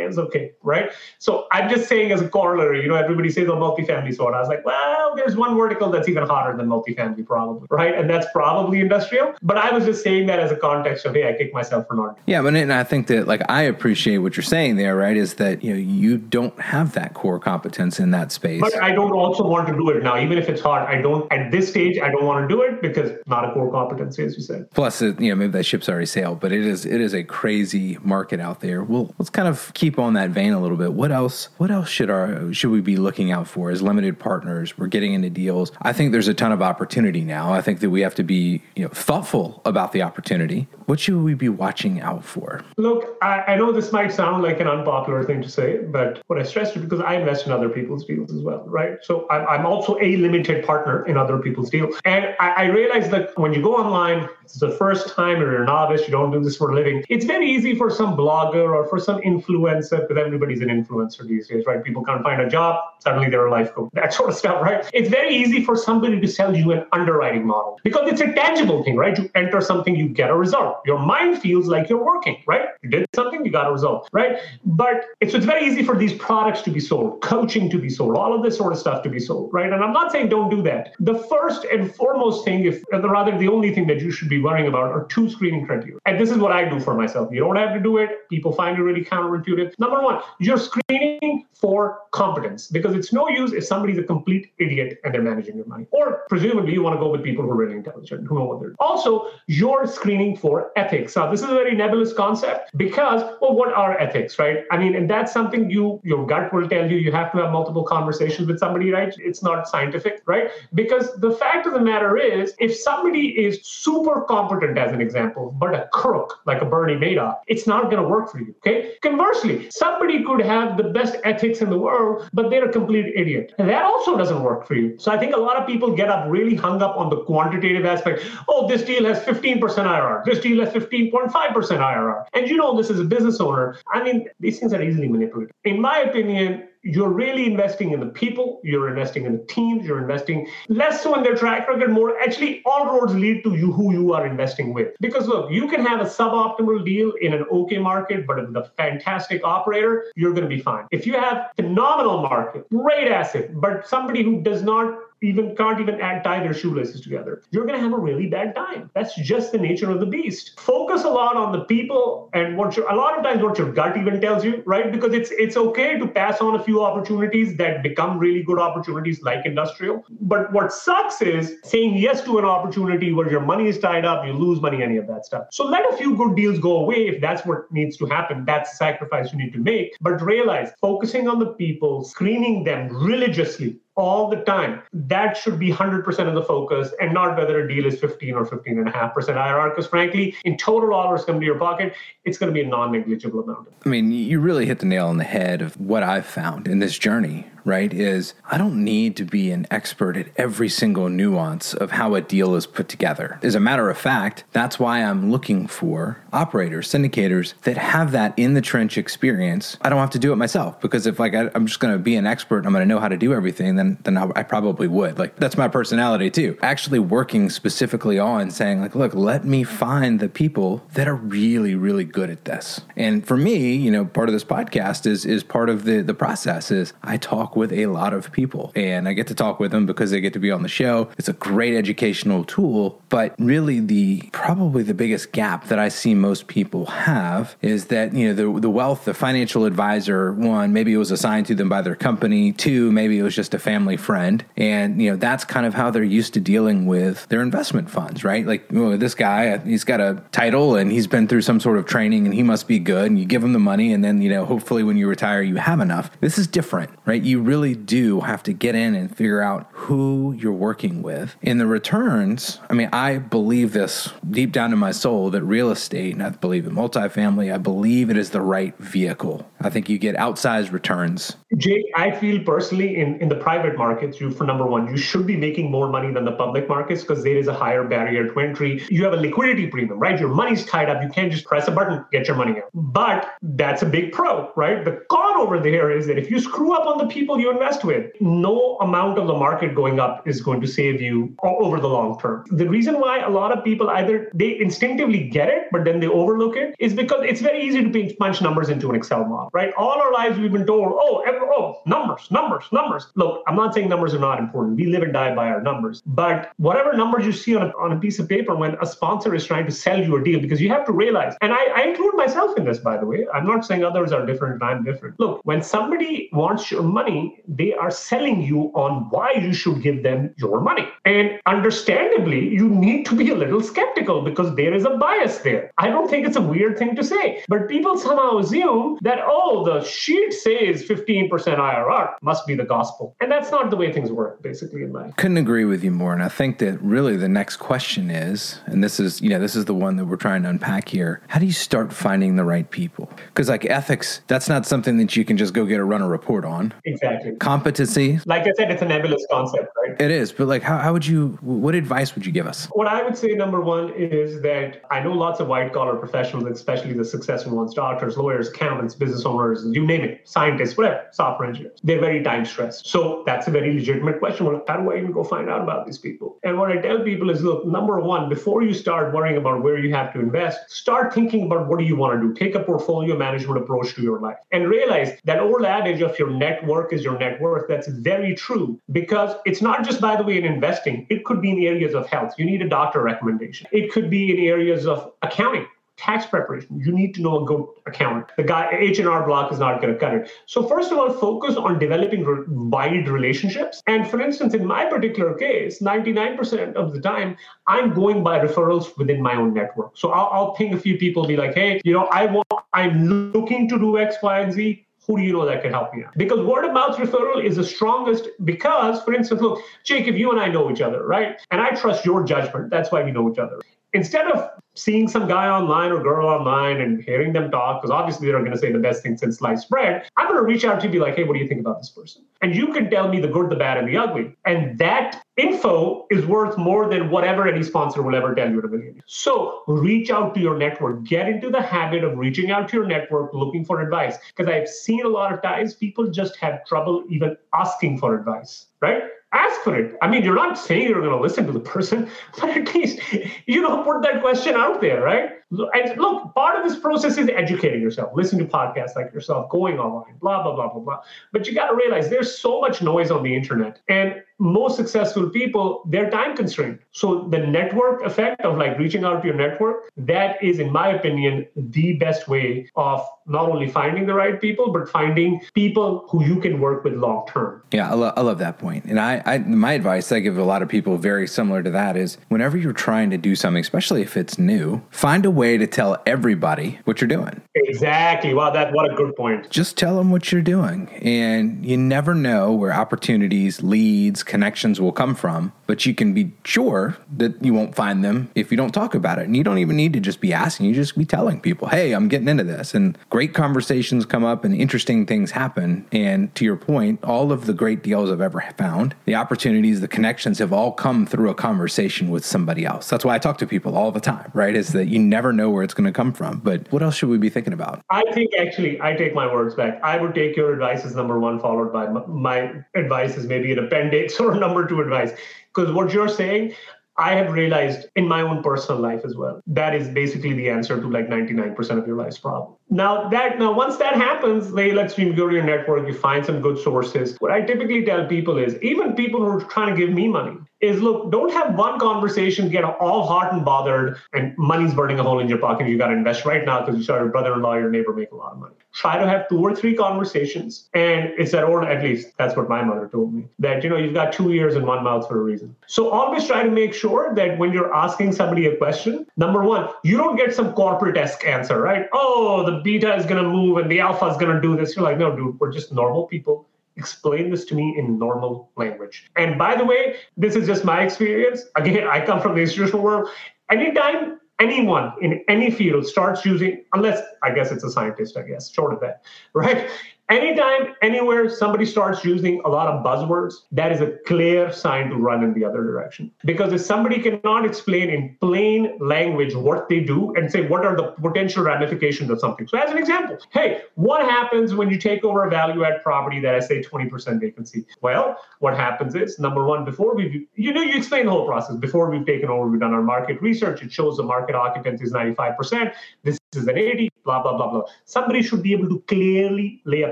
it's 0.06 0.18
okay, 0.18 0.52
right? 0.64 0.92
So 1.20 1.48
I'm 1.52 1.70
just 1.70 1.88
saying 1.88 2.12
as 2.12 2.22
a 2.22 2.30
corollary, 2.30 2.82
you 2.82 2.88
know, 2.88 2.96
everybody 2.96 3.30
says, 3.30 3.48
oh, 3.50 3.56
multifamily 3.56 4.16
so 4.16 4.28
I 4.34 4.40
was 4.40 4.48
like, 4.48 4.66
well, 4.66 5.16
there's 5.16 5.36
one 5.36 5.56
vertical 5.56 5.90
that's 5.90 6.08
even 6.08 6.24
hotter 6.24 6.56
than 6.56 6.68
multifamily, 6.68 7.26
probably, 7.26 7.68
right? 7.70 7.96
And 7.96 8.10
that's 8.10 8.28
probably 8.32 8.80
industrial. 8.80 9.34
But 9.42 9.58
I 9.58 9.72
was 9.72 9.86
just 9.86 10.04
saying 10.04 10.28
that 10.28 10.40
as 10.40 10.52
a 10.52 10.56
context 10.56 11.06
of, 11.06 11.14
hey, 11.14 11.30
I 11.30 11.34
kick 11.34 11.54
myself 11.54 11.88
for 11.88 11.96
not. 11.96 12.20
Yeah, 12.26 12.42
but 12.42 12.56
and 12.56 12.72
I 12.72 12.84
think 12.84 13.08
that, 13.08 13.28
like, 13.28 13.42
I 13.50 13.64
appreciate 13.64 14.20
what 14.20 14.36
you're 14.38 14.44
saying 14.44 14.78
there, 14.78 14.96
right? 14.96 15.18
Is 15.18 15.36
that, 15.36 15.64
you 15.64 15.72
know, 15.72 15.80
you 15.80 16.18
don't 16.18 16.60
have 16.60 16.94
that 16.94 17.14
core 17.14 17.40
competence 17.40 18.00
in 18.00 18.12
that 18.12 18.32
space. 18.32 18.62
But 18.62 18.82
I 18.82 18.92
don't 18.92 19.12
also 19.12 19.46
want 19.46 19.68
to 19.68 19.74
do 19.74 19.90
it 19.90 20.04
now, 20.04 20.20
even 20.20 20.38
if 20.38 20.50
it's 20.50 20.62
hard. 20.62 20.88
I 20.88 21.02
don't, 21.02 21.32
at 21.32 21.52
this 21.52 21.70
stage, 21.70 22.00
I 22.00 22.10
don't 22.10 22.26
want 22.26 22.48
to 22.48 22.54
do 22.54 22.62
it 22.62 22.82
because 22.82 23.12
not 23.28 23.50
a 23.50 23.54
core 23.54 23.72
competency, 23.72 24.24
as 24.24 24.36
you 24.36 24.42
said. 24.42 24.70
Plus, 24.72 25.02
you 25.02 25.14
know, 25.14 25.36
maybe 25.36 25.52
that 25.52 25.66
ship's 25.66 25.90
already 25.90 26.06
sailed, 26.06 26.40
but 26.40 26.52
it 26.52 26.66
is, 26.66 26.86
it 26.86 27.02
is 27.02 27.14
a 27.14 27.24
crazy 27.24 27.98
market 28.02 28.40
out 28.40 28.62
there. 28.62 28.84
Well, 28.84 29.14
let's 29.18 29.30
kind 29.30 29.48
of 29.48 29.74
keep 29.74 29.95
on 30.00 30.14
that 30.14 30.30
vein 30.30 30.54
a 30.54 30.62
little 30.62 30.78
bit. 30.78 30.94
What 30.94 31.12
else, 31.12 31.50
what 31.58 31.72
else 31.72 31.90
should 31.90 32.10
our, 32.10 32.54
should 32.54 32.72
we 32.72 32.82
be 32.82 32.98
looking 32.98 33.32
out 33.32 33.48
for 33.48 33.70
as 33.72 33.82
limited 33.82 34.20
partners? 34.20 34.78
We're 34.78 34.88
getting 34.88 35.14
into 35.14 35.30
deals. 35.30 35.72
I 35.82 35.94
think 35.94 36.12
there's 36.12 36.28
a 36.28 36.34
ton 36.34 36.52
of 36.52 36.62
opportunity 36.62 37.22
now. 37.22 37.54
I 37.54 37.62
think 37.62 37.80
that 37.80 37.90
we 37.90 38.02
have 38.02 38.16
to 38.16 38.24
be 38.24 38.62
you 38.76 38.84
know, 38.84 38.90
thoughtful 38.90 39.62
about 39.66 39.92
the 39.92 40.02
opportunity. 40.02 40.68
What 40.86 41.00
should 41.00 41.24
we 41.24 41.34
be 41.34 41.50
watching 41.50 42.00
out 42.00 42.24
for? 42.24 42.64
Look, 42.78 43.18
I, 43.24 43.42
I, 43.48 43.56
know 43.56 43.72
this 43.72 43.92
might 43.92 44.14
sound 44.14 44.44
like 44.44 44.60
an 44.60 44.68
unpopular 44.68 45.24
thing 45.24 45.42
to 45.42 45.50
say, 45.50 45.80
but 45.80 46.22
what 46.28 46.40
I 46.40 46.44
stress 46.44 46.76
is 46.76 46.82
because 46.84 47.00
I 47.00 47.16
invest 47.16 47.48
in 47.48 47.52
other 47.52 47.70
people's 47.70 48.06
deals 48.06 48.32
as 48.32 48.42
well, 48.42 48.64
right? 48.68 48.98
So 49.02 49.28
I'm, 49.32 49.48
I'm 49.48 49.66
also 49.66 49.98
a 50.00 50.18
limited 50.18 50.64
partner 50.64 51.04
in 51.08 51.18
other 51.18 51.40
people's 51.40 51.72
deals. 51.72 51.96
And 52.06 52.36
I, 52.40 52.50
I 52.52 52.64
realize 52.66 53.10
that 53.10 53.36
when 53.40 53.52
you 53.52 53.64
go 53.64 53.76
online, 53.76 54.30
it's 54.44 54.60
the 54.60 54.70
first 54.72 55.10
time 55.16 55.40
you're 55.40 55.64
a 55.64 55.66
novice, 55.66 56.02
you 56.02 56.12
don't 56.12 56.32
do 56.32 56.40
this 56.40 56.56
for 56.56 56.70
a 56.70 56.76
living. 56.76 57.04
It's 57.10 57.26
very 57.26 57.50
easy 57.50 57.74
for 57.76 57.90
some 57.90 58.16
blogger 58.16 58.72
or 58.72 58.88
for 58.88 59.00
some 59.00 59.20
influencer, 59.22 60.08
because 60.08 60.24
everybody's 60.24 60.62
an 60.62 60.70
influencer 60.70 61.28
these 61.28 61.48
days, 61.48 61.66
right? 61.66 61.84
People 61.84 62.04
can't 62.04 62.22
find 62.22 62.40
a 62.42 62.48
job, 62.48 62.80
suddenly 63.00 63.28
they're 63.28 63.48
a 63.48 63.52
life 63.52 63.74
coach, 63.74 63.90
that 63.94 64.14
sort 64.14 64.30
of 64.30 64.36
stuff, 64.36 64.62
right? 64.62 64.88
It's 64.94 65.10
very 65.10 65.36
easy 65.36 65.64
for 65.64 65.76
somebody 65.76 66.22
to 66.22 66.28
sell 66.28 66.56
you 66.56 66.74
an 66.74 66.86
underwriting 66.92 67.48
model 67.48 67.80
because 67.84 68.08
it's 68.08 68.22
a 68.22 68.32
tangible 68.34 68.84
thing, 68.84 68.96
right? 68.98 69.18
You 69.18 69.32
enter 69.34 69.62
something, 69.62 69.96
you 69.96 70.10
get 70.10 70.30
a 70.30 70.36
result. 70.36 70.75
Your 70.86 71.00
mind 71.00 71.42
feels 71.42 71.68
like 71.68 71.90
you're 71.90 72.04
working, 72.04 72.42
right? 72.48 72.70
You 72.82 72.90
did 72.90 73.08
something, 73.16 73.46
you 73.46 73.52
got 73.52 73.68
a 73.68 73.72
result, 73.72 74.10
right? 74.12 74.38
But 74.66 75.06
it's, 75.22 75.34
it's 75.34 75.46
very 75.46 75.66
easy 75.66 75.84
for 75.84 75.98
these 75.98 76.14
products 76.14 76.62
to 76.64 76.72
be 76.72 76.80
sold, 76.80 77.22
coaching 77.22 77.70
to 77.70 77.78
be 77.78 77.90
sold, 77.90 78.18
all 78.18 78.36
of 78.36 78.44
this 78.44 78.58
sort 78.58 78.74
of 78.74 78.80
stuff 78.80 79.04
to 79.04 79.10
be 79.10 79.20
sold, 79.20 79.54
right? 79.54 79.72
And 79.72 79.84
I'm 79.84 79.94
not 79.94 80.12
saying 80.12 80.30
don't 80.30 80.50
do 80.50 80.62
that. 80.64 80.94
The 81.00 81.16
first 81.16 81.66
and 81.66 81.94
foremost 81.96 82.46
thing, 82.46 82.66
if 82.66 82.84
rather 82.92 83.38
the 83.38 83.48
only 83.48 83.74
thing 83.74 83.88
that 83.88 84.02
you 84.02 84.12
should 84.12 84.30
be 84.30 84.42
worrying 84.42 84.68
about 84.68 84.92
are 84.92 85.06
two 85.06 85.30
screening 85.30 85.66
criteria. 85.66 85.98
And 86.06 86.20
this 86.20 86.32
is 86.32 86.38
what 86.38 86.52
I 86.52 86.68
do 86.68 86.80
for 86.80 86.94
myself. 86.94 87.32
You 87.32 87.40
don't 87.40 87.56
have 87.56 87.74
to 87.74 87.80
do 87.80 87.98
it. 87.98 88.28
People 88.30 88.52
find 88.52 88.78
it 88.78 88.82
really 88.82 89.04
counterintuitive. 89.04 89.78
Number 89.80 90.02
one, 90.02 90.22
you're 90.40 90.58
screening 90.58 91.46
for 91.54 92.00
competence 92.12 92.68
because 92.68 92.96
it's 92.96 93.12
no 93.14 93.28
use 93.30 93.54
if 93.54 93.66
somebody's 93.66 93.98
a 93.98 94.04
complete 94.04 94.52
idiot 94.58 95.00
and 95.04 95.14
they're 95.14 95.22
managing 95.22 95.56
your 95.56 95.66
money. 95.66 95.88
Or 95.92 96.24
presumably 96.30 96.74
you 96.74 96.82
want 96.82 96.96
to 96.96 97.00
go 97.00 97.10
with 97.10 97.24
people 97.24 97.44
who 97.44 97.52
are 97.52 97.56
really 97.56 97.76
intelligent, 97.76 98.28
who 98.28 98.36
know 98.36 98.46
what 98.46 98.60
they're 98.60 98.70
doing. 98.70 98.78
Also, 98.80 99.30
you're 99.48 99.88
screening 99.88 100.36
for 100.38 100.65
ethics. 100.76 101.16
Now, 101.16 101.30
this 101.30 101.42
is 101.42 101.50
a 101.50 101.54
very 101.54 101.76
nebulous 101.76 102.14
concept 102.14 102.72
because, 102.78 103.22
well, 103.42 103.56
what 103.56 103.74
are 103.74 103.98
ethics, 104.00 104.38
right? 104.40 104.66
I 104.72 104.78
mean, 104.78 104.96
and 104.96 105.10
that's 105.10 105.32
something 105.32 105.70
you, 105.70 106.00
your 106.04 106.26
gut 106.26 106.54
will 106.54 106.68
tell 106.68 106.90
you, 106.90 106.98
you 106.98 107.12
have 107.12 107.32
to 107.34 107.38
have 107.40 107.52
multiple 107.52 107.84
conversations 107.84 108.48
with 108.48 108.60
somebody, 108.60 108.92
right? 108.92 109.14
It's 109.18 109.42
not 109.42 109.68
scientific, 109.68 110.22
right? 110.26 110.50
Because 110.74 111.16
the 111.18 111.32
fact 111.32 111.68
of 111.68 111.74
the 111.74 111.80
matter 111.80 112.18
is, 112.18 112.54
if 112.60 112.76
somebody 112.76 113.28
is 113.46 113.60
super 113.64 114.22
competent, 114.22 114.78
as 114.78 114.92
an 114.92 115.02
example, 115.02 115.56
but 115.58 115.74
a 115.74 115.88
crook 115.92 116.40
like 116.46 116.62
a 116.62 116.66
Bernie 116.66 116.96
Madoff, 116.96 117.38
it's 117.48 117.68
not 117.68 117.90
going 117.90 118.02
to 118.02 118.08
work 118.08 118.32
for 118.32 118.40
you, 118.40 118.54
okay? 118.58 118.94
Conversely, 119.02 119.70
somebody 119.70 120.24
could 120.24 120.42
have 120.42 120.78
the 120.78 120.84
best 120.84 121.16
ethics 121.24 121.62
in 121.62 121.70
the 121.70 121.78
world, 121.78 122.30
but 122.34 122.50
they're 122.50 122.70
a 122.70 122.72
complete 122.72 123.14
idiot. 123.16 123.54
And 123.58 123.70
that 123.70 123.84
also 123.84 124.18
doesn't 124.18 124.42
work 124.42 124.68
for 124.68 124.76
you. 124.76 124.98
So 124.98 125.12
I 125.12 125.18
think 125.18 125.34
a 125.34 125.40
lot 125.40 125.58
of 125.58 125.68
people 125.68 125.96
get 125.96 126.10
up 126.10 126.30
really 126.30 126.56
hung 126.56 126.82
up 126.82 126.98
on 126.98 127.10
the 127.10 127.24
quantitative 127.24 127.86
aspect. 127.86 128.24
Oh, 128.48 128.68
this 128.68 128.84
deal 128.84 129.06
has 129.06 129.20
15% 129.20 129.60
IRR. 129.60 130.24
This 130.26 130.40
deal 130.40 130.55
has 130.60 130.74
15.5% 130.74 131.32
IRR. 131.32 132.26
And 132.34 132.50
you 132.50 132.58
know 132.58 132.76
this 132.76 132.90
as 132.90 133.00
a 133.00 133.04
business 133.04 133.40
owner. 133.40 133.78
I 133.92 134.04
mean, 134.04 134.30
these 134.40 134.60
things 134.60 134.74
are 134.74 134.82
easily 134.82 135.08
manipulated. 135.08 135.54
In 135.64 135.82
my 135.82 136.00
opinion, 136.00 136.68
you're 136.86 137.10
really 137.10 137.48
investing 137.48 137.92
in 137.92 138.00
the 138.00 138.06
people, 138.06 138.62
you're 138.64 138.88
investing 138.88 139.26
in 139.26 139.32
the 139.38 139.44
teams, 139.46 139.88
you're 139.88 140.00
investing 140.00 140.48
less 140.70 141.02
so 141.02 141.16
in 141.16 141.24
their 141.24 141.36
track 141.36 141.68
record, 141.68 141.92
more 141.92 142.18
actually 142.20 142.62
all 142.64 142.86
roads 142.86 143.16
lead 143.16 143.44
to 143.44 143.56
you 143.56 143.72
who 143.72 143.92
you 143.92 144.14
are 144.14 144.28
investing 144.28 144.72
with. 144.72 144.96
Because 145.02 145.28
look, 145.28 145.52
you 145.52 145.68
can 145.68 145.84
have 145.84 146.00
a 146.00 146.04
suboptimal 146.04 146.86
deal 146.86 147.12
in 147.22 147.34
an 147.34 147.44
okay 147.52 147.80
market, 147.80 148.28
but 148.28 148.38
with 148.38 148.56
a 148.56 148.70
fantastic 148.78 149.44
operator, 149.44 150.06
you're 150.16 150.32
going 150.32 150.48
to 150.48 150.56
be 150.56 150.62
fine. 150.62 150.86
If 150.92 151.08
you 151.08 151.14
have 151.14 151.50
phenomenal 151.56 152.22
market, 152.22 152.70
great 152.70 153.08
asset, 153.08 153.60
but 153.60 153.88
somebody 153.88 154.22
who 154.22 154.42
does 154.44 154.62
not 154.62 155.00
even 155.26 155.56
can't 155.56 155.80
even 155.80 155.98
tie 156.00 156.40
their 156.40 156.54
shoelaces 156.54 157.02
together. 157.02 157.44
You're 157.52 157.66
going 157.66 157.78
to 157.78 157.84
have 157.84 157.94
a 157.94 157.98
really 157.98 158.28
bad 158.28 158.56
time. 158.56 158.90
That's 158.94 159.16
just 159.16 159.52
the 159.52 159.58
nature 159.58 159.90
of 159.90 160.00
the 160.00 160.06
beast. 160.06 160.60
Focus 160.60 161.04
a 161.04 161.10
lot 161.10 161.36
on 161.36 161.52
the 161.52 161.66
people 161.66 162.30
and 162.34 162.58
what 162.58 162.76
your, 162.76 162.88
a 162.90 162.96
lot 162.96 163.18
of 163.18 163.24
times 163.24 163.42
what 163.42 163.58
your 163.58 163.72
gut 163.72 163.98
even 163.98 164.22
tells 164.22 164.44
you, 164.44 164.64
right? 164.66 164.92
Because 164.92 165.14
it's 165.14 165.32
it's 165.32 165.58
okay 165.58 165.98
to 165.98 166.08
pass 166.08 166.42
on 166.42 166.56
a 166.56 166.64
few 166.64 166.84
opportunities 166.84 167.58
that 167.58 167.84
become 167.84 168.18
really 168.20 168.44
good 168.44 168.60
opportunities 168.60 169.22
like 169.22 169.46
industrial. 169.46 170.04
But 170.22 170.52
what 170.54 170.72
sucks 170.72 171.22
is 171.22 171.58
saying 171.64 171.98
yes 171.98 172.24
to 172.24 172.38
an 172.40 172.46
opportunity 172.46 173.12
where 173.14 173.30
your 173.30 173.42
money 173.42 173.68
is 173.68 173.80
tied 173.80 174.06
up, 174.06 174.26
you 174.26 174.34
lose 174.34 174.62
money, 174.62 174.84
any 174.84 174.98
of 174.98 175.08
that 175.08 175.26
stuff. 175.26 175.48
So 175.52 175.66
let 175.66 175.92
a 175.94 175.98
few 175.98 176.16
good 176.16 176.36
deals 176.36 176.60
go 176.60 176.78
away 176.78 177.08
if 177.08 177.22
that's 177.22 177.46
what 177.46 177.72
needs 177.72 177.98
to 177.98 178.06
happen. 178.06 178.46
That's 178.46 178.72
the 178.72 178.78
sacrifice 178.78 179.32
you 179.32 179.38
need 179.38 179.54
to 179.54 179.60
make. 179.60 179.96
But 180.02 180.22
realize 180.22 180.72
focusing 180.82 181.28
on 181.28 181.40
the 181.40 181.54
people, 181.54 182.04
screening 182.04 182.64
them 182.64 182.90
religiously 182.90 183.80
all 183.96 184.30
the 184.30 184.38
time. 184.38 184.82
That 184.94 185.38
should 185.38 185.58
be 185.58 185.72
100% 185.72 186.28
of 186.28 186.36
the 186.36 186.44
focus 186.44 186.94
and 187.00 187.14
not 187.14 187.38
whether 187.38 187.64
a 187.64 187.68
deal 187.68 187.86
is 187.86 188.00
15 188.00 188.34
or 188.36 188.46
15.5% 188.46 188.92
IRR. 189.14 189.70
Because 189.70 189.88
frankly, 189.88 190.36
in 190.44 190.58
total 190.58 190.90
dollars 190.90 191.26
come 191.26 191.40
to 191.40 191.46
your 191.46 191.58
pocket, 191.58 191.94
it's 192.26 192.38
going 192.38 192.52
to 192.52 192.54
be 192.54 192.66
a 192.66 192.68
non 192.68 192.92
negligible 192.92 193.42
amount. 193.42 193.70
I 193.86 193.90
mean, 193.90 194.12
you 194.12 194.40
really 194.40 194.66
hit 194.66 194.80
the 194.80 194.86
nail 194.86 195.08
on 195.08 195.18
the 195.18 195.24
head 195.24 195.62
of 195.62 195.80
what 195.80 196.04
I've 196.04 196.26
found 196.26 196.68
in 196.68 196.80
this 196.80 196.98
journey, 196.98 197.48
right? 197.66 197.92
Is 197.92 198.36
I 198.50 198.58
don't 198.58 198.84
need 198.84 199.18
to 199.18 199.26
be 199.26 199.52
an 199.52 199.66
expert 199.72 200.16
at 200.16 200.28
every 200.38 200.70
single 200.70 201.10
nuance 201.10 201.74
of 201.74 201.92
how 201.92 202.16
a 202.16 202.22
deal 202.22 202.56
is 202.56 202.68
put 202.68 202.88
together. 202.88 203.40
As 203.42 203.56
a 203.56 203.60
matter 203.60 203.90
of 203.90 203.98
fact, 203.98 204.44
that's 204.54 204.80
why 204.80 205.04
I'm 205.04 205.32
looking 205.32 205.68
for 205.68 206.22
operators, 206.32 206.88
syndicators 206.88 207.54
that 207.64 207.78
have 207.78 208.12
that 208.12 208.38
in 208.38 208.54
the 208.54 208.62
trench 208.62 208.98
experience. 208.98 209.78
I 209.82 209.90
don't 209.90 210.00
have 210.00 210.12
to 210.12 210.20
do 210.20 210.32
it 210.32 210.36
myself 210.36 210.80
because 210.80 211.08
if 211.08 211.20
like 211.20 211.34
I, 211.34 211.50
am 211.56 211.66
just 211.66 211.80
going 211.80 211.94
to 211.94 212.00
be 212.00 212.16
an 212.16 212.28
expert, 212.28 212.60
and 212.60 212.68
I'm 212.68 212.74
going 212.74 212.88
to 212.88 212.94
know 212.94 213.00
how 213.00 213.08
to 213.08 213.18
do 213.18 213.34
everything, 213.34 213.76
then 213.76 213.98
then 214.04 214.18
I, 214.18 214.30
I 214.36 214.44
probably 214.44 214.88
would. 214.88 215.18
Like 215.18 215.36
that's 215.38 215.58
my 215.58 215.68
personality 215.68 216.30
too. 216.30 216.58
Actually 216.62 217.00
working 217.00 217.50
specifically 217.50 218.20
on 218.20 218.52
saying 218.52 218.82
like, 218.82 218.96
look, 218.96 219.16
let 219.16 219.44
me 219.44 219.64
find 219.64 220.20
the 220.20 220.30
people 220.30 220.84
that 220.94 221.08
are 221.08 221.16
really 221.16 221.74
really 221.74 222.04
good 222.04 222.30
at 222.30 222.46
this. 222.46 222.82
And 222.96 223.26
for 223.26 223.38
me, 223.38 223.76
you 223.76 223.90
know, 223.90 224.06
part 224.06 224.30
of 224.30 224.34
this 224.34 224.44
podcast 224.44 225.08
is 225.08 225.26
is 225.26 225.44
part 225.44 225.70
of 225.70 225.86
the 225.86 226.02
the 226.02 226.14
process 226.14 226.70
is 226.70 226.94
I 227.02 227.18
talk 227.18 227.55
with 227.56 227.72
a 227.72 227.88
lot 227.88 228.14
of 228.14 228.32
people 228.32 228.72
and 228.76 229.08
I 229.08 229.14
get 229.14 229.28
to 229.28 229.36
talk 229.36 229.60
with 229.60 229.72
them 229.72 229.86
because 229.86 230.12
they 230.12 230.22
get 230.22 230.34
to 230.34 230.40
be 230.40 230.52
on 230.52 230.64
the 230.64 230.70
show. 230.70 231.10
It's 231.18 231.30
a 231.30 231.34
great 231.34 231.76
educational 231.76 232.44
tool, 232.44 233.02
but 233.10 233.36
really 233.40 233.80
the 233.80 234.30
probably 234.32 234.84
the 234.84 234.94
biggest 234.94 235.32
gap 235.32 235.68
that 235.68 235.80
I 235.80 235.90
see 235.90 236.14
most 236.14 236.48
people 236.48 236.86
have 236.88 237.56
is 237.62 237.86
that, 237.86 238.14
you 238.14 238.28
know, 238.28 238.34
the 238.34 238.60
the 238.62 238.70
wealth, 238.70 239.06
the 239.06 239.14
financial 239.14 239.66
advisor, 239.66 240.34
one, 240.34 240.74
maybe 240.74 240.94
it 240.94 240.98
was 240.98 241.12
assigned 241.12 241.46
to 241.48 241.56
them 241.56 241.70
by 241.70 241.82
their 241.82 241.96
company, 241.96 242.52
two, 242.52 242.92
maybe 242.92 243.18
it 243.18 243.24
was 243.24 243.36
just 243.36 243.54
a 243.54 243.60
family 243.60 243.98
friend. 243.98 244.44
And, 244.58 245.02
you 245.02 245.12
know, 245.12 245.18
that's 245.18 245.44
kind 245.44 245.66
of 245.66 245.74
how 245.74 245.92
they're 245.92 246.04
used 246.04 246.34
to 246.34 246.40
dealing 246.40 246.86
with 246.86 247.28
their 247.30 247.42
investment 247.42 247.90
funds, 247.90 248.24
right? 248.24 248.46
Like, 248.46 248.68
this 248.70 249.16
guy, 249.16 249.58
he's 249.60 249.84
got 249.84 250.00
a 250.00 250.24
title 250.32 250.76
and 250.76 250.92
he's 250.92 251.08
been 251.08 251.28
through 251.28 251.42
some 251.42 251.60
sort 251.60 251.78
of 251.78 251.86
training 251.86 252.26
and 252.26 252.34
he 252.34 252.44
must 252.44 252.68
be 252.68 252.80
good. 252.80 253.08
And 253.08 253.20
you 253.20 253.26
give 253.26 253.44
him 253.44 253.54
the 253.54 253.60
money 253.60 253.94
and 253.94 254.04
then, 254.04 254.22
you 254.22 254.30
know, 254.30 254.46
hopefully 254.46 254.84
when 254.84 254.98
you 254.98 255.08
retire, 255.08 255.42
you 255.42 255.56
have 255.58 255.80
enough. 255.80 256.12
This 256.22 256.38
is 256.38 256.48
different, 256.48 256.92
right? 257.06 257.22
You 257.22 257.42
really 257.46 257.76
do 257.76 258.22
have 258.22 258.44
to 258.44 258.54
get 258.54 258.76
in 258.76 258.96
and 258.96 259.16
figure 259.16 259.42
out 259.42 259.68
who 259.72 260.36
you're 260.38 260.52
working 260.52 261.02
with. 261.02 261.36
In 261.42 261.58
the 261.58 261.68
returns, 261.68 262.60
I 262.70 262.74
mean, 262.74 262.90
I 262.92 263.18
believe 263.18 263.74
this 263.74 264.12
deep 264.30 264.52
down 264.52 264.74
in 264.74 264.80
my 264.80 264.92
soul 264.92 265.30
that 265.32 265.44
real 265.44 265.72
estate, 265.72 266.14
and 266.14 266.24
I 266.24 266.30
believe 266.30 266.66
in 266.66 266.74
multifamily, 266.74 267.54
I 267.54 267.58
believe 267.58 268.10
it 268.10 268.18
is 268.18 268.32
the 268.32 268.42
right 268.42 268.78
vehicle. 268.78 269.50
I 269.66 269.70
think 269.72 269.90
you 269.90 269.98
get 269.98 270.16
outsized 270.18 270.72
returns. 270.72 271.38
Jake, 271.58 271.86
I 271.96 272.12
feel 272.12 272.40
personally 272.44 272.98
in, 272.98 273.20
in 273.20 273.30
the 273.30 273.36
private 273.36 273.80
markets, 273.80 274.22
you 274.22 274.30
for 274.30 274.44
number 274.44 274.68
one, 274.68 274.88
you 274.88 274.96
should 274.96 275.26
be 275.26 275.36
making 275.36 275.72
more 275.72 275.90
money 275.90 276.14
than 276.14 276.24
the 276.24 276.34
public 276.34 276.70
markets 276.70 277.02
because 277.02 277.24
there 277.24 277.36
is 277.36 277.48
a 277.48 277.54
higher 277.54 277.84
barrier 277.84 278.32
to 278.32 278.40
entry. 278.40 278.86
You 278.92 279.04
have 279.06 279.14
a 279.14 279.18
liquidity 279.18 279.66
premium, 279.66 279.98
right? 279.98 280.20
Your 280.20 280.30
money's 280.30 280.66
tied 280.66 280.88
up. 280.88 281.02
You 281.02 281.10
can't 281.10 281.32
just 281.32 281.46
press 281.46 281.68
a 281.68 281.72
button, 281.72 282.06
get 282.12 282.28
your 282.28 282.36
money 282.36 282.58
out. 282.60 282.70
But 282.76 283.34
that's 283.42 283.82
a 283.82 283.88
big 283.88 284.12
pro, 284.12 284.52
right? 284.56 284.86
The 284.86 285.04
con 285.10 285.36
over 285.38 285.60
there 285.60 285.90
is 285.90 286.06
that 286.06 286.20
if 286.20 286.30
you 286.30 286.40
screw 286.40 286.76
up 286.76 286.86
on 286.86 287.00
the 287.00 287.08
people 287.12 287.40
you 287.40 287.50
invest 287.50 287.84
with, 287.84 288.12
no 288.22 288.78
amount 288.82 289.18
of 289.18 289.26
the 289.26 289.34
market 289.34 289.74
going 289.74 290.00
up 290.00 290.28
is 290.28 290.42
going 290.42 290.62
to 290.62 290.68
save 290.68 291.02
you 291.02 291.36
over 291.42 291.80
the 291.80 291.90
long 291.90 292.20
term. 292.20 292.46
The 292.52 292.70
reason 292.70 293.00
why 293.00 293.22
a 293.22 293.30
lot 293.32 293.52
of 293.52 293.64
people 293.64 293.90
either 293.90 294.30
they 294.36 294.60
instinctively 294.60 295.28
get 295.28 295.50
it, 295.50 295.70
but 295.72 295.86
then 295.86 296.00
they 296.00 296.08
overlook 296.08 296.56
it 296.56 296.76
is 296.78 296.94
because 296.94 297.22
it's 297.24 297.42
very 297.42 297.64
easy 297.64 297.82
to 297.82 298.16
punch 298.20 298.44
numbers 298.44 298.70
into 298.70 298.92
an 298.92 298.96
Excel 298.96 299.26
model, 299.26 299.50
right? 299.56 299.74
All 299.78 300.02
our 300.02 300.12
lives 300.12 300.38
we've 300.38 300.52
been 300.52 300.66
told, 300.68 300.92
oh, 300.94 301.24
oh, 301.58 301.82
numbers, 301.86 302.28
numbers, 302.30 302.66
numbers. 302.74 303.08
Look, 303.16 303.42
I'm 303.48 303.56
not 303.56 303.74
saying 303.74 303.88
numbers 303.88 304.14
are 304.14 304.20
not 304.20 304.38
important. 304.38 304.76
We 304.76 304.88
live 304.88 305.02
and 305.02 305.14
die 305.14 305.34
by 305.34 305.48
our 305.48 305.62
numbers. 305.62 306.04
But 306.06 306.52
whatever 306.58 306.92
numbers 306.92 307.26
you 307.26 307.32
see 307.32 307.56
on 307.56 307.64
a, 307.70 307.72
on 307.80 307.94
a 307.94 308.00
piece 308.00 308.20
of 308.20 308.28
paper 308.28 308.54
when 308.54 308.76
a 308.82 308.86
sponsor 308.86 309.34
is 309.34 309.46
trying 309.46 309.66
to 309.66 309.72
sell 309.72 309.98
you 309.98 310.18
a 310.18 310.24
deal, 310.24 310.42
because 310.42 310.60
you 310.60 310.68
have 310.70 310.86
to 310.88 310.92
realize, 310.92 311.36
and 311.42 311.54
I, 311.54 311.64
I 311.74 311.84
include 311.84 312.16
myself 312.16 312.58
in 312.58 312.66
this, 312.66 312.80
by 312.80 312.98
the 312.98 313.06
way, 313.06 313.26
I'm 313.34 313.48
not 313.48 313.66
saying 313.66 313.86
others 313.86 314.12
are 314.12 314.26
different 314.26 314.56
and 314.56 314.64
I'm 314.70 314.84
different. 314.84 315.18
Look, 315.22 315.40
when 315.46 315.64
somebody 315.64 316.30
wants 316.34 316.70
your 316.70 316.84
money, 316.84 317.42
they 317.48 317.74
are 317.74 317.92
selling 317.92 318.42
you 318.42 318.74
on 318.76 319.10
why 319.10 319.32
you 319.32 319.54
should 319.54 319.82
give 319.82 320.04
them 320.04 320.34
your 320.38 320.60
money. 320.60 320.86
And 321.06 321.40
understandably, 321.46 322.50
you 322.50 322.68
need 322.68 323.06
to 323.06 323.16
be 323.16 323.30
a 323.30 323.36
little 323.36 323.62
skeptical 323.62 324.22
because 324.22 324.54
there 324.56 324.74
is 324.74 324.84
a 324.84 324.98
bias 324.98 325.38
there. 325.38 325.72
I 325.78 325.88
don't 325.88 326.10
think 326.10 326.28
it's 326.28 326.36
a 326.36 326.42
weird 326.42 326.78
thing 326.78 326.94
to 326.98 327.04
say, 327.06 327.44
but 327.48 327.70
people 327.70 327.98
somehow 327.98 328.40
assume 328.40 328.98
that, 329.02 329.20
oh, 329.26 329.45
the 329.64 329.84
sheet 329.84 330.34
says 330.34 330.84
15% 330.84 331.30
IRR 331.30 332.14
must 332.22 332.48
be 332.48 332.56
the 332.56 332.66
gospel. 332.66 333.16
And 333.22 333.32
that's 333.32 333.52
not 333.52 333.70
the 333.70 333.78
way 333.78 333.92
things 333.92 334.12
work, 334.12 334.42
basically, 334.42 334.84
in 334.84 334.92
my 334.92 335.12
couldn't 335.18 335.38
agree 335.38 335.66
with 335.66 335.84
you 335.84 335.92
more. 335.92 336.14
And 336.14 336.24
I 336.24 336.30
think 336.30 336.60
that 336.60 336.82
really 336.82 337.16
the 337.18 337.30
next 337.30 337.58
question 337.58 338.10
is, 338.10 338.60
and 338.66 338.84
this 338.84 339.00
is, 339.00 339.22
you 339.22 339.30
know, 339.30 339.40
this 339.40 339.56
is 339.56 339.66
the 339.66 339.74
one 339.74 339.96
that 339.98 340.06
we're 340.06 340.18
trying 340.18 340.44
to 340.44 340.50
unpack 340.50 340.90
here. 340.90 341.22
How 341.28 341.40
do 341.40 341.46
you 341.46 341.52
start 341.52 341.94
finding 341.94 342.36
the 342.36 342.44
right 342.44 342.70
people? 342.70 343.10
Because 343.28 343.50
like 343.50 343.66
ethics, 343.66 344.22
that's 344.28 344.50
not 344.50 344.66
something 344.66 344.98
that 344.98 345.16
you 345.16 345.26
can 345.26 345.38
just 345.38 345.54
go 345.54 345.66
get 345.66 345.80
a 345.80 345.84
run 345.84 346.02
a 346.02 346.08
report 346.08 346.46
on. 346.46 346.74
Exactly. 346.86 347.34
Competency. 347.38 348.20
Like 348.26 348.44
I 348.44 348.52
said, 348.58 348.72
it's 348.72 348.82
a 348.82 348.86
nebulous 348.86 349.26
concept, 349.32 349.70
right? 349.82 350.00
It 350.00 350.12
is. 350.12 350.32
But 350.32 350.48
like 350.48 350.62
how, 350.62 350.78
how 350.78 350.94
would 350.94 351.06
you 351.06 351.38
what 351.42 351.76
advice 351.76 352.16
would 352.16 352.26
you 352.26 352.32
give 352.32 352.48
us? 352.48 352.68
What 352.68 352.88
I 352.88 353.04
would 353.04 353.18
say 353.18 353.30
number 353.30 353.62
one 353.62 353.94
is 353.94 354.42
that 354.42 354.82
I 354.92 355.00
know 355.02 355.14
lots 355.14 355.40
of 355.40 355.48
white 355.48 355.74
collar 355.74 355.96
professionals, 355.96 356.46
especially 356.46 356.94
the 356.94 357.06
successful 357.06 357.56
ones, 357.56 357.74
doctors, 357.74 358.18
lawyers, 358.18 358.50
accountants, 358.50 358.96
business 358.96 359.25
owners, 359.26 359.66
you 359.72 359.86
name 359.86 360.02
it, 360.02 360.22
scientists, 360.28 360.78
whatever, 360.78 361.06
software 361.12 361.50
engineers. 361.50 361.80
They're 361.84 362.00
very 362.00 362.24
time 362.24 362.46
stressed. 362.46 362.88
So 362.88 363.24
that's 363.26 363.48
a 363.48 363.52
very 363.52 363.74
legitimate 363.74 364.20
question. 364.20 364.46
Well, 364.46 364.64
how 364.68 364.78
do 364.78 364.92
I 364.92 364.98
even 364.98 365.12
go 365.12 365.24
find 365.24 365.50
out 365.50 365.62
about 365.62 365.86
these 365.86 365.98
people? 365.98 366.38
And 366.44 366.58
what 366.58 366.72
I 366.72 366.78
tell 366.78 367.00
people 367.02 367.30
is 367.30 367.44
look, 367.44 367.66
number 367.66 368.00
one, 368.00 368.30
before 368.30 368.64
you 368.64 368.74
start 368.74 369.14
worrying 369.14 369.38
about 369.38 369.64
where 369.64 369.78
you 369.78 369.94
have 369.94 370.14
to 370.14 370.20
invest, 370.20 370.70
start 370.70 371.14
thinking 371.14 371.46
about 371.46 371.68
what 371.68 371.80
do 371.80 371.86
you 371.86 371.96
want 371.96 372.20
to 372.20 372.28
do. 372.28 372.34
Take 372.34 372.56
a 372.56 372.60
portfolio 372.60 373.18
management 373.18 373.60
approach 373.62 373.94
to 373.96 374.02
your 374.02 374.20
life 374.20 374.38
and 374.52 374.70
realize 374.70 375.12
that 375.24 375.40
old 375.40 375.66
adage 375.66 376.02
of 376.02 376.18
your 376.20 376.30
network 376.30 376.94
is 376.94 377.04
your 377.04 377.18
net 377.18 377.42
worth. 377.42 377.68
That's 377.68 377.88
very 377.88 378.36
true 378.36 378.80
because 378.92 379.36
it's 379.46 379.62
not 379.62 379.84
just, 379.84 380.02
by 380.02 380.16
the 380.16 380.24
way, 380.24 380.38
in 380.38 380.46
investing, 380.46 381.08
it 381.10 381.26
could 381.26 381.42
be 381.42 381.52
in 381.52 381.60
areas 381.60 381.94
of 381.94 382.08
health. 382.08 382.34
You 382.38 382.46
need 382.46 382.62
a 382.62 382.70
doctor 382.70 383.02
recommendation, 383.02 383.68
it 383.72 383.92
could 383.92 384.10
be 384.10 384.32
in 384.32 384.46
areas 384.46 384.86
of 384.88 385.12
accounting 385.22 385.68
tax 385.98 386.26
preparation. 386.26 386.80
You 386.80 386.92
need 386.92 387.16
to 387.16 387.22
know 387.22 387.44
a 387.44 387.46
good 387.46 387.66
accountant. 387.86 388.32
The 388.38 388.44
guy 388.44 388.70
H&R 388.72 389.26
Block 389.26 389.52
is 389.52 389.60
not 389.60 389.82
going 389.82 389.94
to 389.94 390.00
cut 390.00 390.14
it. 390.14 390.32
So 390.46 390.68
first 390.68 390.92
of 390.92 390.98
all, 390.98 391.12
focus 391.12 391.56
on 391.56 391.80
developing 391.80 392.24
re- 392.24 392.44
wide 392.48 393.08
relationships. 393.08 393.82
And 393.88 394.08
for 394.08 394.22
instance, 394.22 394.54
in 394.54 394.66
my 394.66 394.86
particular 394.86 395.34
case, 395.34 395.82
99% 395.82 396.74
of 396.74 396.94
the 396.94 397.02
time, 397.02 397.38
I'm 397.68 397.94
going 397.94 398.24
by 398.24 398.40
referrals 398.40 398.98
within 398.98 399.22
my 399.22 399.36
own 399.36 399.54
network. 399.54 399.98
So 399.98 400.12
I'll, 400.12 400.30
I'll 400.32 400.52
ping 400.54 400.74
a 400.74 400.80
few 400.80 400.98
people, 400.98 401.26
be 401.26 401.38
like, 401.38 401.56
hey, 401.56 401.82
you 401.84 401.94
know, 401.94 402.06
I 402.06 402.26
want, 402.26 402.48
I'm 402.74 403.32
looking 403.34 403.70
to 403.70 403.80
do 403.80 403.98
X, 403.98 404.18
Y, 404.22 404.40
and 404.40 404.54
Z 404.54 404.86
who 405.08 405.18
do 405.18 405.24
you 405.24 405.34
know 405.34 405.46
that 405.46 405.62
can 405.62 405.72
help 405.72 405.94
me? 405.94 406.04
Because 406.18 406.40
word 406.40 406.66
of 406.66 406.74
mouth 406.74 406.98
referral 406.98 407.44
is 407.44 407.58
the 407.58 407.64
strongest 407.64 408.28
because, 408.44 409.04
for 409.04 409.14
instance, 409.14 409.42
look, 409.42 409.62
if 409.88 410.16
you 410.16 410.32
and 410.32 410.40
I 410.40 410.48
know 410.48 410.72
each 410.72 410.82
other, 410.82 411.06
right? 411.06 411.40
And 411.52 411.62
I 411.62 411.70
trust 411.72 412.06
your 412.06 412.24
judgment, 412.24 412.72
that's 412.72 412.92
why 412.92 413.04
we 413.04 413.12
know 413.12 413.32
each 413.32 413.38
other. 413.38 413.60
Instead 413.96 414.30
of 414.30 414.50
seeing 414.74 415.08
some 415.08 415.26
guy 415.26 415.48
online 415.48 415.90
or 415.90 416.04
girl 416.04 416.28
online 416.28 416.82
and 416.82 417.02
hearing 417.02 417.32
them 417.32 417.50
talk, 417.50 417.82
because 417.82 417.92
obviously 417.92 418.28
they're 418.28 418.38
going 418.40 418.52
to 418.52 418.58
say 418.58 418.70
the 418.70 418.78
best 418.78 419.02
thing 419.02 419.16
since 419.16 419.38
sliced 419.38 419.70
bread, 419.70 420.06
I'm 420.18 420.28
going 420.28 420.38
to 420.38 420.44
reach 420.44 420.66
out 420.66 420.82
to 420.82 420.84
you 420.84 420.88
and 420.88 420.92
be 420.92 421.00
like, 421.00 421.16
hey, 421.16 421.24
what 421.24 421.34
do 421.34 421.40
you 421.40 421.48
think 421.48 421.62
about 421.62 421.80
this 421.80 421.90
person? 421.90 422.24
And 422.42 422.54
you 422.54 422.74
can 422.74 422.90
tell 422.90 423.08
me 423.08 423.22
the 423.22 423.30
good, 423.30 423.50
the 423.50 423.56
bad, 423.56 423.78
and 423.78 423.88
the 423.88 423.96
ugly. 423.96 424.36
And 424.44 424.78
that 424.80 425.24
info 425.38 426.08
is 426.12 426.26
worth 426.26 426.58
more 426.58 426.90
than 426.90 427.10
whatever 427.10 427.48
any 427.48 427.64
sponsor 427.64 428.04
will 428.04 428.16
ever 428.16 428.36
tell 428.36 428.52
you 428.52 428.60
a 428.60 428.68
million. 428.68 429.02
So 429.06 429.64
reach 429.66 430.10
out 430.10 430.36
to 430.36 430.42
your 430.42 430.58
network. 430.58 431.06
Get 431.06 431.30
into 431.30 431.50
the 431.50 431.62
habit 431.62 432.04
of 432.04 432.18
reaching 432.18 432.52
out 432.52 432.68
to 432.70 432.76
your 432.76 432.86
network, 432.86 433.34
looking 433.34 433.64
for 433.64 433.80
advice. 433.80 434.18
Because 434.36 434.52
I've 434.52 434.68
seen 434.68 435.06
a 435.06 435.10
lot 435.10 435.34
of 435.34 435.42
times 435.42 435.74
people 435.74 436.12
just 436.12 436.36
have 436.36 436.66
trouble 436.66 437.06
even 437.10 437.38
asking 437.54 438.00
for 438.00 438.20
advice, 438.20 438.66
right? 438.82 439.04
Ask 439.36 439.62
for 439.62 439.76
it. 439.78 439.96
I 440.02 440.08
mean, 440.08 440.24
you're 440.24 440.36
not 440.36 440.58
saying 440.58 440.88
you're 440.90 441.02
going 441.02 441.12
to 441.12 441.20
listen 441.20 441.46
to 441.46 441.52
the 441.52 441.60
person, 441.60 442.10
but 442.40 442.50
at 442.50 442.74
least 442.74 443.00
you 443.46 443.62
know 443.62 443.84
put 443.84 444.02
that 444.04 444.22
question 444.22 444.56
out 444.56 444.82
there, 444.82 445.02
right? 445.02 445.32
And 445.52 446.00
look, 446.00 446.34
part 446.34 446.58
of 446.58 446.68
this 446.68 446.80
process 446.80 447.18
is 447.18 447.30
educating 447.30 447.82
yourself, 447.82 448.12
listening 448.16 448.48
to 448.48 448.52
podcasts 448.52 448.96
like 448.96 449.14
yourself, 449.14 449.50
going 449.50 449.78
online, 449.80 450.16
blah 450.20 450.42
blah 450.42 450.56
blah 450.56 450.70
blah 450.74 450.82
blah. 450.82 451.00
But 451.32 451.48
you 451.48 451.54
got 451.54 451.70
to 451.70 451.76
realize 451.76 452.10
there's 452.10 452.38
so 452.38 452.60
much 452.62 452.82
noise 452.82 453.12
on 453.12 453.24
the 453.24 453.36
internet, 453.36 453.80
and 453.88 454.16
most 454.38 454.76
successful 454.76 455.30
people, 455.30 455.84
they're 455.88 456.10
time 456.10 456.36
constrained. 456.36 456.80
So 456.92 457.28
the 457.30 457.40
network 457.40 458.04
effect 458.04 458.42
of 458.42 458.58
like 458.58 458.78
reaching 458.78 459.04
out 459.04 459.22
to 459.22 459.28
your 459.28 459.36
network, 459.36 459.90
that 459.98 460.44
is, 460.44 460.60
in 460.60 460.72
my 460.72 460.90
opinion, 460.90 461.48
the 461.56 461.94
best 461.94 462.28
way 462.28 462.70
of 462.76 463.06
not 463.28 463.50
only 463.50 463.70
finding 463.70 464.06
the 464.06 464.14
right 464.14 464.40
people, 464.40 464.72
but 464.72 464.90
finding 464.90 465.42
people 465.54 466.06
who 466.10 466.24
you 466.24 466.40
can 466.40 466.60
work 466.60 466.84
with 466.84 466.94
long 466.94 467.26
term. 467.28 467.64
Yeah, 467.72 467.90
I, 467.90 467.94
lo- 467.94 468.14
I 468.16 468.22
love 468.22 468.40
that 468.40 468.60
point. 468.60 468.86
And 468.86 469.00
I, 469.00 469.22
I, 469.26 469.38
my 469.40 469.74
advice 469.74 470.12
I 470.12 470.20
give 470.20 470.38
a 470.38 470.44
lot 470.44 470.62
of 470.62 470.70
people 470.70 470.98
very 470.98 471.28
similar 471.28 471.64
to 471.64 471.72
that 471.72 471.98
is 471.98 472.18
whenever 472.28 472.58
you're 472.58 472.74
trying 472.74 473.10
to 473.12 473.18
do 473.18 473.36
something, 473.36 473.62
especially 473.62 474.02
if 474.02 474.18
it's 474.18 474.38
new, 474.38 474.82
find 474.92 475.26
a 475.26 475.32
way 475.32 475.58
to 475.58 475.66
tell 475.66 476.02
everybody 476.06 476.80
what 476.84 477.02
you're 477.02 477.08
doing. 477.08 477.42
Exactly. 477.56 478.34
Wow, 478.34 478.52
that 478.52 478.74
what 478.74 478.92
a 478.92 478.96
good 478.96 479.16
point. 479.16 479.50
Just 479.50 479.78
tell 479.78 479.98
them 479.98 480.12
what 480.12 480.32
you're 480.32 480.42
doing, 480.42 480.90
and 481.02 481.66
you 481.66 481.78
never 481.78 482.14
know 482.14 482.54
where 482.54 482.74
opportunities, 482.74 483.64
leads, 483.64 484.24
connections 484.26 484.82
will 484.82 484.92
come 484.92 485.16
from. 485.16 485.54
But 485.68 485.86
you 485.86 485.96
can 485.96 486.14
be 486.14 486.32
sure 486.44 486.98
that 487.18 487.44
you 487.44 487.54
won't 487.54 487.76
find 487.76 488.04
them 488.04 488.30
if 488.36 488.52
you 488.52 488.58
don't 488.58 488.74
talk 488.74 488.94
about 488.94 489.20
it. 489.20 489.26
And 489.26 489.36
you 489.36 489.44
don't 489.44 489.58
even 489.58 489.76
need 489.76 489.94
to 489.94 490.00
just 490.00 490.22
be 490.22 490.34
asking; 490.34 490.68
you 490.68 490.74
just 490.74 490.98
be 490.98 491.06
telling 491.06 491.40
people, 491.40 491.70
"Hey, 491.70 491.94
I'm 491.94 492.08
getting 492.08 492.28
into 492.28 492.44
this," 492.44 492.74
and 492.74 492.98
great 493.10 493.34
conversations 493.34 494.06
come 494.06 494.24
up 494.24 494.44
and 494.44 494.56
interesting 494.56 495.06
things 495.06 495.32
happen. 495.32 495.86
And 495.92 496.34
to 496.36 496.46
your 496.46 496.56
point, 496.56 497.04
all 497.04 497.32
of 497.32 497.46
the 497.46 497.54
great 497.54 497.84
deals 497.84 498.12
I've 498.12 498.22
ever 498.22 498.44
found, 498.58 498.96
the 499.06 499.16
opportunities, 499.16 499.82
the 499.82 499.88
connections 499.88 500.40
have 500.40 500.54
all 500.54 500.72
come 500.72 501.06
through 501.06 501.30
a 501.30 501.36
conversation 501.36 502.10
with 502.10 502.26
somebody 502.26 502.66
else. 502.66 502.90
That's 502.90 503.06
why 503.06 503.16
I 503.16 503.20
talk 503.20 503.38
to 503.40 503.48
people 503.48 503.78
all 503.78 503.92
the 503.92 504.00
time, 504.00 504.32
right? 504.34 504.56
Is 504.56 504.70
that 504.74 504.88
you 504.88 505.00
never 505.00 505.34
know 505.34 505.50
where 505.50 505.64
it's 505.64 505.74
going 505.74 505.86
to 505.86 505.92
come 505.92 506.14
from. 506.14 506.40
But 506.40 506.72
what 506.72 506.84
else 506.84 506.96
should 506.96 507.10
we 507.10 507.18
be 507.18 507.30
thinking 507.30 507.54
about? 507.54 507.82
I 507.90 508.04
think 508.14 508.32
actually, 508.38 508.82
I 508.82 508.96
take 508.96 509.14
my 509.14 509.32
words 509.32 509.56
back. 509.56 509.80
I 509.84 509.98
would 509.98 510.14
take 510.16 510.36
your 510.36 510.54
advice 510.54 510.86
as 510.86 510.96
number 510.96 511.20
one, 511.20 511.40
followed 511.40 511.72
by 511.72 511.88
my 511.88 512.54
advice 512.76 513.18
is 513.18 513.26
maybe 513.26 513.52
an 513.52 513.60
appendix 513.60 514.20
or 514.20 514.36
number 514.36 514.68
two 514.68 514.82
advice. 514.82 515.12
Because 515.56 515.74
what 515.74 515.94
you're 515.94 516.10
saying, 516.10 516.54
I 516.98 517.14
have 517.14 517.34
realized 517.34 517.88
in 517.96 518.08
my 518.08 518.22
own 518.22 518.42
personal 518.42 518.82
life 518.82 519.02
as 519.04 519.16
well. 519.16 519.42
That 519.48 519.76
is 519.76 519.90
basically 519.90 520.34
the 520.34 520.50
answer 520.50 520.80
to 520.80 520.90
like 520.90 521.10
99% 521.10 521.78
of 521.78 521.86
your 521.86 521.98
life's 521.98 522.18
problem. 522.18 522.56
Now 522.70 523.10
that 523.10 523.38
now 523.38 523.52
once 523.52 523.78
that 523.78 523.96
happens, 523.96 524.54
they 524.54 524.72
let's 524.72 524.98
you 524.98 525.14
go 525.14 525.28
to 525.28 525.36
your 525.36 525.44
network, 525.44 525.88
you 525.88 525.94
find 525.94 526.26
some 526.26 526.42
good 526.42 526.58
sources. 526.58 527.18
What 527.20 527.32
I 527.32 527.42
typically 527.42 527.84
tell 527.84 528.06
people 528.08 528.38
is 528.38 528.58
even 528.62 528.96
people 528.96 529.20
who 529.20 529.28
are 529.28 529.42
trying 529.42 529.76
to 529.76 529.80
give 529.80 529.94
me 529.94 530.08
money 530.08 530.38
is 530.66 530.82
look, 530.82 531.12
don't 531.12 531.32
have 531.32 531.56
one 531.56 531.80
conversation, 531.80 532.50
get 532.50 532.64
all 532.64 533.06
hot 533.06 533.34
and 533.34 533.46
bothered, 533.46 533.98
and 534.14 534.38
money's 534.38 534.74
burning 534.74 535.00
a 535.00 535.04
hole 535.04 535.20
in 535.20 535.28
your 535.28 535.38
pocket. 535.38 535.68
You 535.68 535.78
got 535.78 535.88
to 535.88 535.94
invest 535.94 536.26
right 536.26 536.46
now 536.46 536.62
because 536.62 536.78
you 536.78 536.84
saw 536.84 536.98
your 536.98 537.10
brother-in-law, 537.10 537.56
your 537.56 537.70
neighbor 537.70 537.94
make 537.94 538.12
a 538.12 538.16
lot 538.16 538.34
of 538.34 538.40
money. 538.40 538.56
Try 538.74 538.98
to 538.98 539.08
have 539.08 539.30
two 539.30 539.40
or 539.40 539.56
three 539.56 539.74
conversations, 539.74 540.68
and 540.74 541.12
it's 541.18 541.32
that 541.32 541.46
order. 541.46 541.68
At 541.68 541.82
least 541.82 542.10
that's 542.18 542.36
what 542.36 542.50
my 542.50 542.62
mother 542.62 542.90
told 542.92 543.14
me. 543.14 543.26
That 543.40 543.64
you 543.64 543.70
know 543.70 543.78
you've 543.78 543.94
got 543.94 544.12
two 544.12 544.32
ears 544.32 544.56
and 544.56 544.68
one 544.68 544.84
mouth 544.84 545.08
for 545.08 545.20
a 545.20 545.24
reason. 545.24 545.56
So 545.68 545.90
always 545.90 546.28
try 546.28 546.44
to 546.44 546.52
make 546.52 546.74
sure 546.74 547.14
that 547.16 547.38
when 547.38 547.54
you're 547.54 547.74
asking 547.74 548.12
somebody 548.12 548.48
a 548.48 548.58
question, 548.58 549.08
number 549.16 549.44
one, 549.44 549.70
you 549.84 549.96
don't 549.96 550.18
get 550.18 550.36
some 550.36 550.52
corporate-esque 550.54 551.26
answer, 551.26 551.62
right? 551.62 551.88
Oh, 551.94 552.46
the 552.46 552.62
beta 552.64 552.94
is 552.96 553.06
going 553.06 553.24
to 553.24 553.30
move 553.30 553.58
and 553.60 553.72
the 553.72 553.80
alpha 553.80 554.08
is 554.08 554.18
going 554.18 554.36
to 554.36 554.42
do 554.42 554.58
this. 554.58 554.76
You're 554.76 554.84
like, 554.84 554.98
no, 554.98 555.16
dude, 555.16 555.40
we're 555.40 555.54
just 555.54 555.72
normal 555.72 556.06
people. 556.08 556.46
Explain 556.78 557.30
this 557.32 557.46
to 557.46 557.56
me 557.56 557.76
in 557.78 557.98
normal 557.98 558.52
language. 558.56 559.10
And 559.16 559.38
by 559.38 559.56
the 559.56 559.64
way, 559.64 559.96
this 560.18 560.36
is 560.36 560.46
just 560.46 560.66
my 560.66 560.82
experience. 560.82 561.44
Again, 561.56 561.88
I 561.88 562.06
come 562.06 562.22
from 562.22 562.36
the 562.36 562.42
institutional 562.42 562.82
world. 562.82 563.10
Anytime 563.50 564.20
anyone 564.40 564.94
in 565.02 565.24
any 565.28 565.52
field 565.52 565.86
starts 565.86 566.26
using, 566.26 566.64
unless 566.74 567.02
I 567.24 567.32
guess 567.32 567.52
it's 567.52 567.64
a 567.64 567.72
scientist, 567.72 568.18
I 568.18 568.24
guess, 568.24 568.52
short 568.52 568.74
of 568.74 568.80
that, 568.82 569.04
right? 569.34 569.70
Anytime, 570.08 570.76
anywhere, 570.84 571.28
somebody 571.32 571.66
starts 571.66 572.06
using 572.06 572.40
a 572.46 572.50
lot 572.50 572.68
of 572.68 572.86
buzzwords, 572.86 573.34
that 573.52 573.72
is 573.72 573.82
a 573.82 573.98
clear 574.06 574.52
sign 574.52 574.90
to 574.90 574.98
run 574.98 575.24
in 575.24 575.34
the 575.34 575.44
other 575.44 575.64
direction. 575.64 576.12
Because 576.26 576.54
if 576.54 576.62
somebody 576.62 577.02
cannot 577.02 577.44
explain 577.44 577.90
in 577.90 578.16
plain 578.22 578.78
language 578.80 579.34
what 579.34 579.68
they 579.68 579.80
do 579.80 580.14
and 580.14 580.32
say 580.32 580.48
what 580.48 580.64
are 580.64 580.76
the 580.76 580.92
potential 581.02 581.44
ramifications 581.44 582.12
of 582.12 582.20
something. 582.20 582.48
So, 582.48 582.60
as 582.60 582.70
an 582.70 582.78
example, 582.78 583.18
hey, 583.32 583.64
what 583.74 584.04
happens 584.04 584.54
when 584.54 584.70
you 584.70 584.78
take 584.78 585.04
over 585.04 585.24
a 585.24 585.30
value 585.30 585.64
add 585.64 585.82
property 585.82 586.20
that 586.20 586.36
I 586.36 586.40
say 586.40 586.62
20% 586.62 587.20
vacancy? 587.20 587.66
Well, 587.82 588.20
what 588.40 588.56
happens 588.56 588.94
is 588.94 589.18
number 589.18 589.44
one, 589.44 589.66
before 589.66 589.96
we, 589.96 590.28
you 590.36 590.54
know, 590.54 590.62
you 590.62 590.78
explain 590.78 591.06
the 591.06 591.12
whole 591.12 591.26
process. 591.26 591.56
Before 591.56 591.90
we've 591.90 592.06
taken 592.06 592.30
over, 592.30 592.48
we've 592.48 592.60
done 592.60 592.74
our 592.74 592.84
market 592.84 593.20
research. 593.24 593.64
It 593.64 593.72
shows 593.72 593.98
the 593.98 594.04
market 594.04 594.36
occupancy 594.36 594.84
is 594.84 594.94
95%. 594.94 595.74
This 596.04 596.20
is 596.36 596.48
an 596.48 596.58
80, 596.58 596.90
blah, 597.04 597.22
blah, 597.22 597.38
blah, 597.38 597.50
blah. 597.52 597.64
Somebody 597.86 598.22
should 598.22 598.44
be 598.44 598.54
able 598.54 598.70
to 598.70 598.80
clearly 598.88 599.62
lay 599.66 599.84
a 599.84 599.92